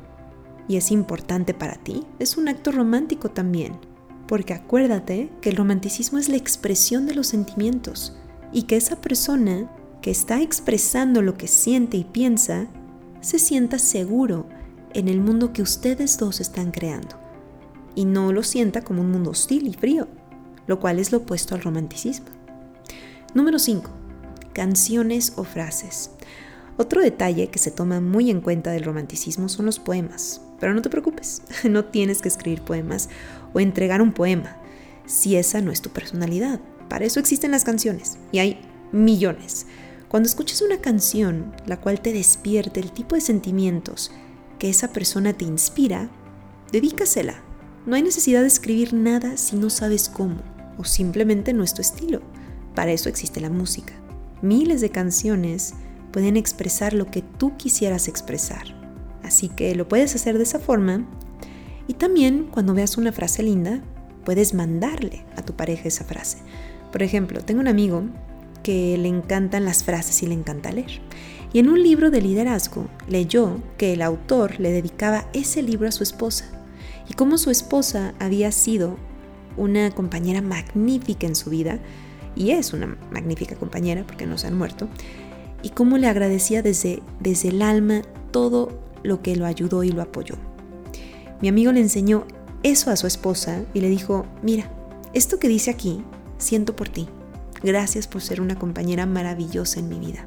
y 0.67 0.77
es 0.79 0.91
importante 0.91 1.53
para 1.53 1.75
ti, 1.75 2.03
es 2.19 2.39
un 2.39 2.49
acto 2.49 2.73
romántico 2.73 3.31
también. 3.31 3.79
Porque 4.27 4.55
acuérdate 4.55 5.31
que 5.43 5.51
el 5.51 5.57
romanticismo 5.57 6.19
es 6.19 6.31
la 6.31 6.39
expresión 6.39 7.05
de 7.05 7.15
los 7.15 7.27
sentimientos 7.27 8.17
y 8.55 8.63
que 8.63 8.77
esa 8.77 9.03
persona 9.03 9.71
que 10.01 10.13
está 10.13 10.41
expresando 10.41 11.21
lo 11.21 11.37
que 11.37 11.47
siente 11.47 11.99
y 11.99 12.05
piensa 12.05 12.69
se 13.21 13.39
sienta 13.39 13.79
seguro 13.79 14.47
en 14.95 15.09
el 15.09 15.21
mundo 15.21 15.53
que 15.53 15.61
ustedes 15.61 16.17
dos 16.17 16.41
están 16.41 16.71
creando 16.71 17.17
y 17.95 18.07
no 18.07 18.33
lo 18.33 18.43
sienta 18.43 18.81
como 18.81 19.03
un 19.03 19.11
mundo 19.11 19.33
hostil 19.33 19.67
y 19.67 19.75
frío, 19.75 20.09
lo 20.67 20.81
cual 20.81 20.99
es 20.99 21.13
lo 21.13 21.19
opuesto 21.19 21.55
al 21.55 21.63
romanticismo. 21.63 22.27
Número 23.35 23.59
5 23.59 24.07
canciones 24.57 25.35
o 25.37 25.45
frases. 25.45 26.13
Otro 26.79 27.03
detalle 27.03 27.49
que 27.49 27.59
se 27.59 27.71
toma 27.71 28.01
muy 28.01 28.31
en 28.31 28.41
cuenta 28.41 28.71
del 28.71 28.85
romanticismo 28.85 29.51
son 29.51 29.67
los 29.67 29.79
poemas. 29.79 30.41
Pero 30.59 30.73
no 30.73 30.81
te 30.81 30.89
preocupes, 30.89 31.43
no 31.69 31.85
tienes 31.85 32.23
que 32.23 32.29
escribir 32.29 32.63
poemas 32.63 33.11
o 33.53 33.61
entregar 33.61 34.01
un 34.01 34.15
poema 34.15 34.57
si 35.05 35.37
esa 35.37 35.61
no 35.61 35.73
es 35.73 35.83
tu 35.83 35.91
personalidad. 35.91 36.59
Para 36.89 37.05
eso 37.05 37.21
existen 37.21 37.51
las 37.51 37.65
canciones 37.65 38.17
y 38.33 38.39
hay 38.39 38.61
millones. 38.93 39.67
Cuando 40.09 40.27
escuchas 40.27 40.63
una 40.63 40.81
canción 40.81 41.55
la 41.67 41.79
cual 41.79 42.01
te 42.01 42.15
despierte 42.15 42.81
el 42.81 42.93
tipo 42.93 43.15
de 43.15 43.21
sentimientos 43.21 44.11
que 44.59 44.71
esa 44.71 44.89
persona 44.89 45.35
te 45.35 45.45
inspira, 45.45 46.09
dedícasela. 46.73 47.43
No 47.85 47.95
hay 47.95 48.03
necesidad 48.03 48.41
de 48.41 48.47
escribir 48.47 48.95
nada 48.95 49.37
si 49.37 49.57
no 49.57 49.69
sabes 49.69 50.09
cómo 50.09 50.56
o 50.79 50.85
simplemente 50.85 51.53
no 51.53 51.63
es 51.63 51.75
tu 51.75 51.83
estilo. 51.83 52.21
Para 52.75 52.93
eso 52.93 53.09
existe 53.09 53.41
la 53.41 53.51
música. 53.51 53.95
Miles 54.43 54.81
de 54.81 54.91
canciones 54.91 55.75
pueden 56.13 56.37
expresar 56.37 56.93
lo 56.93 57.11
que 57.11 57.23
tú 57.23 57.57
quisieras 57.57 58.09
expresar. 58.09 58.65
Así 59.23 59.49
que 59.49 59.75
lo 59.75 59.89
puedes 59.89 60.15
hacer 60.15 60.37
de 60.37 60.45
esa 60.45 60.59
forma. 60.59 61.07
Y 61.89 61.95
también 61.95 62.49
cuando 62.51 62.75
veas 62.75 62.97
una 62.97 63.13
frase 63.13 63.43
linda, 63.43 63.83
puedes 64.25 64.55
mandarle 64.55 65.25
a 65.37 65.43
tu 65.43 65.55
pareja 65.55 65.89
esa 65.89 66.05
frase. 66.05 66.39
Por 66.93 67.03
ejemplo, 67.03 67.41
tengo 67.41 67.61
un 67.61 67.69
amigo 67.69 68.05
que 68.63 68.99
le 68.99 69.09
encantan 69.09 69.65
las 69.65 69.85
frases 69.85 70.23
y 70.23 70.27
le 70.27 70.35
encanta 70.35 70.73
leer. 70.73 71.01
Y 71.53 71.61
en 71.61 71.69
un 71.69 71.83
libro 71.83 72.11
de 72.11 72.21
liderazgo 72.21 72.89
leyó 73.09 73.63
que 73.79 73.93
el 73.93 74.03
autor 74.03 74.59
le 74.59 74.73
dedicaba 74.73 75.29
ese 75.33 75.63
libro 75.63 75.89
a 75.89 75.93
su 75.93 76.03
esposa 76.03 76.47
y 77.09 77.15
cómo 77.15 77.39
su 77.39 77.51
esposa 77.51 78.15
había 78.19 78.51
sido 78.53 78.97
una 79.57 79.91
compañera 79.91 80.43
magnífica 80.43 81.27
en 81.27 81.35
su 81.35 81.51
vida, 81.51 81.79
y 82.35 82.51
es 82.51 82.73
una 82.73 82.97
magnífica 83.11 83.57
compañera 83.57 84.05
porque 84.07 84.27
no 84.27 84.39
se 84.39 84.47
han 84.47 84.59
muerto, 84.59 84.89
y 85.63 85.71
cómo 85.71 85.99
le 85.99 86.07
agradecía 86.07 86.63
desde, 86.63 87.03
desde 87.21 87.49
el 87.49 87.63
alma 87.63 88.03
todo 88.31 88.79
lo 89.03 89.23
que 89.23 89.37
lo 89.37 89.47
ayudó 89.47 89.85
y 89.85 89.91
lo 89.91 90.03
apoyó. 90.03 90.37
Mi 91.41 91.49
amigo 91.49 91.73
le 91.73 91.81
enseñó 91.81 92.27
eso 92.63 92.91
a 92.91 92.97
su 92.97 93.07
esposa 93.07 93.65
y 93.75 93.81
le 93.81 93.89
dijo, 93.89 94.27
mira, 94.43 94.71
esto 95.13 95.39
que 95.39 95.49
dice 95.49 95.71
aquí, 95.71 96.03
siento 96.39 96.77
por 96.77 96.89
ti. 96.89 97.09
Gracias 97.63 98.07
por 98.07 98.23
ser 98.23 98.41
una 98.41 98.59
compañera 98.59 99.07
maravillosa 99.07 99.81
en 99.81 99.89
mi 99.89 99.99
vida. 99.99 100.27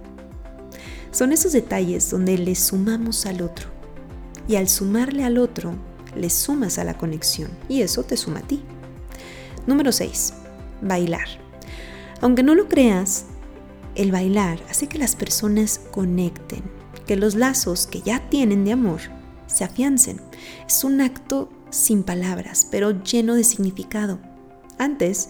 Son 1.12 1.32
esos 1.32 1.52
detalles 1.52 2.10
donde 2.10 2.38
le 2.38 2.56
sumamos 2.56 3.26
al 3.26 3.42
otro. 3.42 3.68
Y 4.48 4.56
al 4.56 4.68
sumarle 4.68 5.24
al 5.24 5.38
otro, 5.38 5.74
le 6.16 6.30
sumas 6.30 6.80
a 6.80 6.84
la 6.84 6.98
conexión. 6.98 7.50
Y 7.68 7.82
eso 7.82 8.04
te 8.04 8.18
suma 8.18 8.40
a 8.40 8.48
ti. 8.48 8.64
Número 9.68 9.92
6. 9.92 10.34
Bailar. 10.82 11.28
Aunque 12.22 12.44
no 12.44 12.56
lo 12.56 12.68
creas, 12.68 13.26
el 13.96 14.12
bailar 14.12 14.60
hace 14.70 14.88
que 14.88 14.98
las 14.98 15.16
personas 15.16 15.80
conecten, 15.92 16.64
que 17.06 17.16
los 17.16 17.36
lazos 17.36 17.88
que 17.88 18.02
ya 18.02 18.30
tienen 18.30 18.66
de 18.66 18.74
amor 18.74 19.02
se 19.48 19.64
afiancen. 19.64 20.22
Es 20.68 20.84
un 20.84 21.02
acto 21.02 21.50
sin 21.70 22.04
palabras, 22.04 22.68
pero 22.70 23.04
lleno 23.04 23.36
de 23.36 23.44
significado. 23.44 24.20
Antes, 24.78 25.30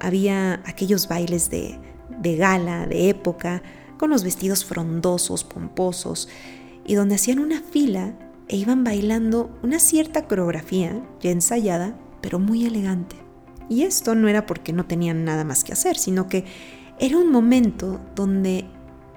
había 0.00 0.60
aquellos 0.64 1.08
bailes 1.08 1.50
de, 1.50 1.78
de 2.20 2.36
gala, 2.36 2.86
de 2.86 3.08
época, 3.08 3.62
con 3.98 4.10
los 4.10 4.24
vestidos 4.24 4.64
frondosos, 4.64 5.44
pomposos, 5.44 6.28
y 6.84 6.94
donde 6.94 7.16
hacían 7.16 7.38
una 7.38 7.62
fila 7.62 8.14
e 8.48 8.56
iban 8.56 8.84
bailando 8.84 9.50
una 9.62 9.78
cierta 9.78 10.26
coreografía 10.26 11.02
ya 11.20 11.30
ensayada, 11.30 11.98
pero 12.20 12.38
muy 12.38 12.64
elegante. 12.64 13.25
Y 13.68 13.82
esto 13.82 14.14
no 14.14 14.28
era 14.28 14.46
porque 14.46 14.72
no 14.72 14.86
tenían 14.86 15.24
nada 15.24 15.44
más 15.44 15.64
que 15.64 15.72
hacer, 15.72 15.96
sino 15.96 16.28
que 16.28 16.44
era 16.98 17.18
un 17.18 17.30
momento 17.30 18.00
donde 18.14 18.66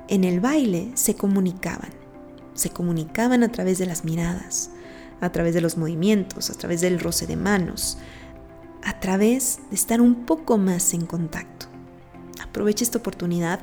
en 0.08 0.24
el 0.24 0.40
baile 0.40 0.92
se 0.96 1.16
comunicaban. 1.16 1.92
Se 2.54 2.72
comunicaban 2.72 3.44
a 3.44 3.52
través 3.52 3.78
de 3.78 3.86
las 3.86 4.04
miradas, 4.04 4.72
a 5.22 5.32
través 5.32 5.54
de 5.54 5.62
los 5.62 5.78
movimientos, 5.78 6.50
a 6.50 6.56
través 6.56 6.82
del 6.82 7.00
roce 7.00 7.28
de 7.28 7.36
manos, 7.36 7.98
a 8.84 9.00
través 9.00 9.60
de 9.70 9.76
estar 9.76 10.02
un 10.02 10.26
poco 10.26 10.58
más 10.58 10.94
en 10.94 11.06
contacto. 11.06 11.68
Aprovecha 12.42 12.84
esta 12.84 12.98
oportunidad 12.98 13.60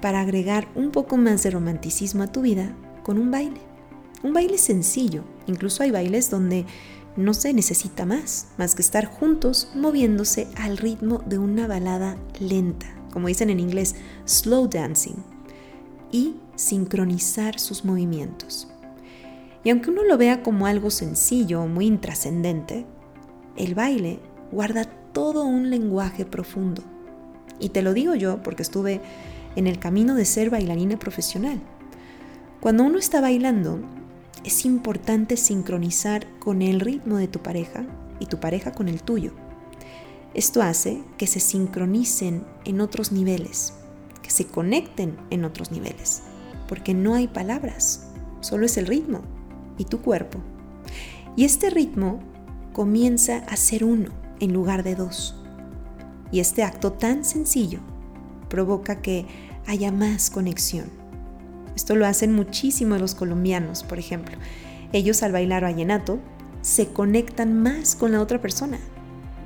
para 0.00 0.20
agregar 0.20 0.68
un 0.74 0.90
poco 0.90 1.16
más 1.16 1.42
de 1.42 1.50
romanticismo 1.50 2.22
a 2.22 2.32
tu 2.32 2.42
vida 2.42 2.74
con 3.02 3.18
un 3.18 3.30
baile. 3.30 3.60
Un 4.22 4.32
baile 4.32 4.58
sencillo. 4.58 5.24
Incluso 5.46 5.82
hay 5.82 5.90
bailes 5.90 6.30
donde 6.30 6.66
no 7.18 7.34
se 7.34 7.52
necesita 7.52 8.06
más, 8.06 8.46
más 8.58 8.76
que 8.76 8.82
estar 8.82 9.06
juntos 9.06 9.72
moviéndose 9.74 10.46
al 10.56 10.76
ritmo 10.76 11.18
de 11.26 11.38
una 11.38 11.66
balada 11.66 12.16
lenta, 12.38 12.86
como 13.12 13.26
dicen 13.26 13.50
en 13.50 13.58
inglés, 13.58 13.96
slow 14.24 14.68
dancing, 14.68 15.16
y 16.12 16.36
sincronizar 16.54 17.58
sus 17.58 17.84
movimientos. 17.84 18.68
Y 19.64 19.70
aunque 19.70 19.90
uno 19.90 20.04
lo 20.04 20.16
vea 20.16 20.44
como 20.44 20.66
algo 20.66 20.90
sencillo 20.90 21.62
o 21.62 21.66
muy 21.66 21.86
intrascendente, 21.86 22.86
el 23.56 23.74
baile 23.74 24.20
guarda 24.52 24.84
todo 25.12 25.44
un 25.44 25.70
lenguaje 25.70 26.24
profundo. 26.24 26.84
Y 27.58 27.70
te 27.70 27.82
lo 27.82 27.94
digo 27.94 28.14
yo 28.14 28.44
porque 28.44 28.62
estuve 28.62 29.00
en 29.56 29.66
el 29.66 29.80
camino 29.80 30.14
de 30.14 30.24
ser 30.24 30.50
bailarina 30.50 31.00
profesional. 31.00 31.60
Cuando 32.60 32.84
uno 32.84 32.98
está 32.98 33.20
bailando, 33.20 33.80
es 34.44 34.64
importante 34.64 35.36
sincronizar 35.36 36.26
con 36.38 36.62
el 36.62 36.80
ritmo 36.80 37.16
de 37.16 37.28
tu 37.28 37.40
pareja 37.40 37.86
y 38.20 38.26
tu 38.26 38.40
pareja 38.40 38.72
con 38.72 38.88
el 38.88 39.02
tuyo. 39.02 39.32
Esto 40.34 40.62
hace 40.62 41.02
que 41.16 41.26
se 41.26 41.40
sincronicen 41.40 42.44
en 42.64 42.80
otros 42.80 43.12
niveles, 43.12 43.74
que 44.22 44.30
se 44.30 44.46
conecten 44.46 45.16
en 45.30 45.44
otros 45.44 45.70
niveles, 45.72 46.22
porque 46.68 46.94
no 46.94 47.14
hay 47.14 47.28
palabras, 47.28 48.08
solo 48.40 48.66
es 48.66 48.76
el 48.76 48.86
ritmo 48.86 49.22
y 49.78 49.84
tu 49.84 50.00
cuerpo. 50.00 50.38
Y 51.36 51.44
este 51.44 51.70
ritmo 51.70 52.20
comienza 52.72 53.38
a 53.38 53.56
ser 53.56 53.84
uno 53.84 54.10
en 54.40 54.52
lugar 54.52 54.82
de 54.82 54.94
dos. 54.94 55.34
Y 56.30 56.40
este 56.40 56.62
acto 56.62 56.92
tan 56.92 57.24
sencillo 57.24 57.80
provoca 58.48 59.00
que 59.00 59.26
haya 59.66 59.90
más 59.92 60.30
conexión. 60.30 60.97
Esto 61.78 61.94
lo 61.94 62.08
hacen 62.08 62.34
muchísimo 62.34 62.98
los 62.98 63.14
colombianos, 63.14 63.84
por 63.84 64.00
ejemplo. 64.00 64.36
Ellos 64.92 65.22
al 65.22 65.30
bailar 65.30 65.62
vallenato 65.62 66.18
se 66.60 66.88
conectan 66.88 67.62
más 67.62 67.94
con 67.94 68.10
la 68.10 68.20
otra 68.20 68.40
persona, 68.40 68.80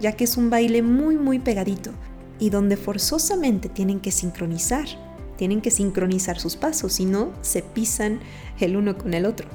ya 0.01 0.13
que 0.13 0.25
es 0.25 0.39
un 0.39 0.49
baile 0.49 0.81
muy 0.81 1.17
muy 1.17 1.41
pegadito 1.41 1.91
y 2.39 2.49
donde 2.49 2.79
forzosamente 2.79 3.69
tienen 3.69 4.01
que 4.01 4.13
sincronizar, 4.13 4.87
tienen 5.37 5.61
que 5.61 5.71
sincronizar 5.71 6.41
sus 6.41 6.57
pasos, 6.57 6.95
si 6.95 7.05
no 7.05 7.33
se 7.43 7.61
pisan 7.61 8.21
el 8.59 8.79
uno 8.79 8.97
con 8.97 9.13
el 9.13 9.27
otro. 9.27 9.47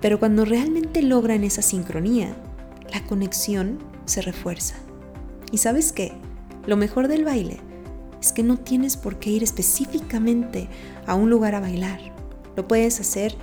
Pero 0.00 0.18
cuando 0.18 0.44
realmente 0.44 1.02
logran 1.02 1.44
esa 1.44 1.62
sincronía, 1.62 2.34
la 2.92 3.04
conexión 3.04 3.78
se 4.06 4.22
refuerza. 4.22 4.74
¿Y 5.52 5.58
sabes 5.58 5.92
qué? 5.92 6.10
Lo 6.66 6.76
mejor 6.76 7.06
del 7.06 7.24
baile 7.24 7.60
es 8.22 8.30
que 8.32 8.44
no 8.44 8.56
tienes 8.56 8.96
por 8.96 9.18
qué 9.18 9.30
ir 9.30 9.42
específicamente 9.42 10.68
a 11.06 11.16
un 11.16 11.28
lugar 11.28 11.56
a 11.56 11.60
bailar. 11.60 11.98
Lo 12.56 12.68
puedes 12.68 13.00
hacer 13.00 13.34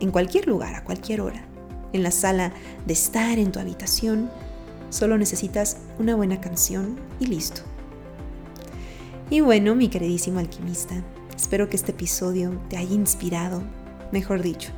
en 0.00 0.10
cualquier 0.10 0.46
lugar, 0.46 0.74
a 0.74 0.84
cualquier 0.84 1.22
hora. 1.22 1.46
En 1.94 2.02
la 2.02 2.10
sala 2.10 2.52
de 2.84 2.92
estar, 2.92 3.38
en 3.38 3.52
tu 3.52 3.58
habitación. 3.58 4.30
Solo 4.90 5.16
necesitas 5.16 5.78
una 5.98 6.14
buena 6.14 6.42
canción 6.42 7.00
y 7.20 7.26
listo. 7.26 7.62
Y 9.30 9.40
bueno, 9.40 9.74
mi 9.74 9.88
queridísimo 9.88 10.40
alquimista, 10.40 11.02
espero 11.34 11.70
que 11.70 11.76
este 11.76 11.92
episodio 11.92 12.60
te 12.68 12.76
haya 12.76 12.94
inspirado, 12.94 13.62
mejor 14.12 14.42
dicho, 14.42 14.72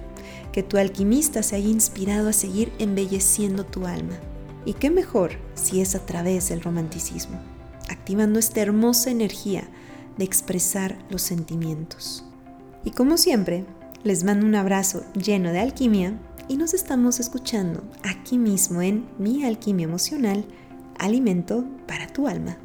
que 0.53 0.63
tu 0.63 0.79
alquimista 0.79 1.43
se 1.43 1.57
haya 1.57 1.69
inspirado 1.69 2.29
a 2.29 2.33
seguir 2.33 2.73
embelleciendo 2.79 3.67
tu 3.67 3.85
alma. 3.85 4.15
Y 4.65 4.75
qué 4.75 4.91
mejor 4.91 5.33
si 5.55 5.81
es 5.81 5.97
a 5.97 6.07
través 6.07 6.51
del 6.51 6.63
romanticismo 6.63 7.39
activando 7.89 8.39
esta 8.39 8.61
hermosa 8.61 9.11
energía 9.11 9.69
de 10.17 10.25
expresar 10.25 10.99
los 11.11 11.23
sentimientos. 11.23 12.25
Y 12.85 12.91
como 12.91 13.17
siempre, 13.17 13.65
les 14.05 14.25
mando 14.25 14.47
un 14.47 14.55
abrazo 14.55 15.05
lleno 15.15 15.53
de 15.53 15.61
alquimia 15.61 16.19
y 16.49 16.57
nos 16.57 16.75
estamos 16.75 17.21
escuchando 17.21 17.83
aquí 18.03 18.39
mismo 18.39 18.83
en 18.83 19.07
Mi 19.19 19.45
Alquimia 19.45 19.85
Emocional, 19.85 20.45
Alimento 20.99 21.65
para 21.87 22.07
tu 22.09 22.27
Alma. 22.27 22.57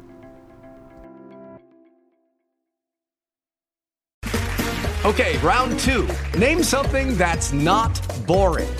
Okay, 5.04 5.36
round 5.42 5.78
two. 5.80 6.06
Name 6.38 6.62
something 6.62 7.14
that's 7.18 7.52
not 7.52 8.00
boring. 8.26 8.70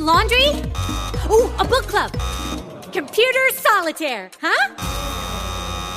laundry? 0.00 0.48
Ooh, 1.30 1.50
a 1.58 1.64
book 1.64 1.86
club. 1.86 2.10
Computer 2.92 3.50
solitaire, 3.52 4.30
huh? 4.40 5.03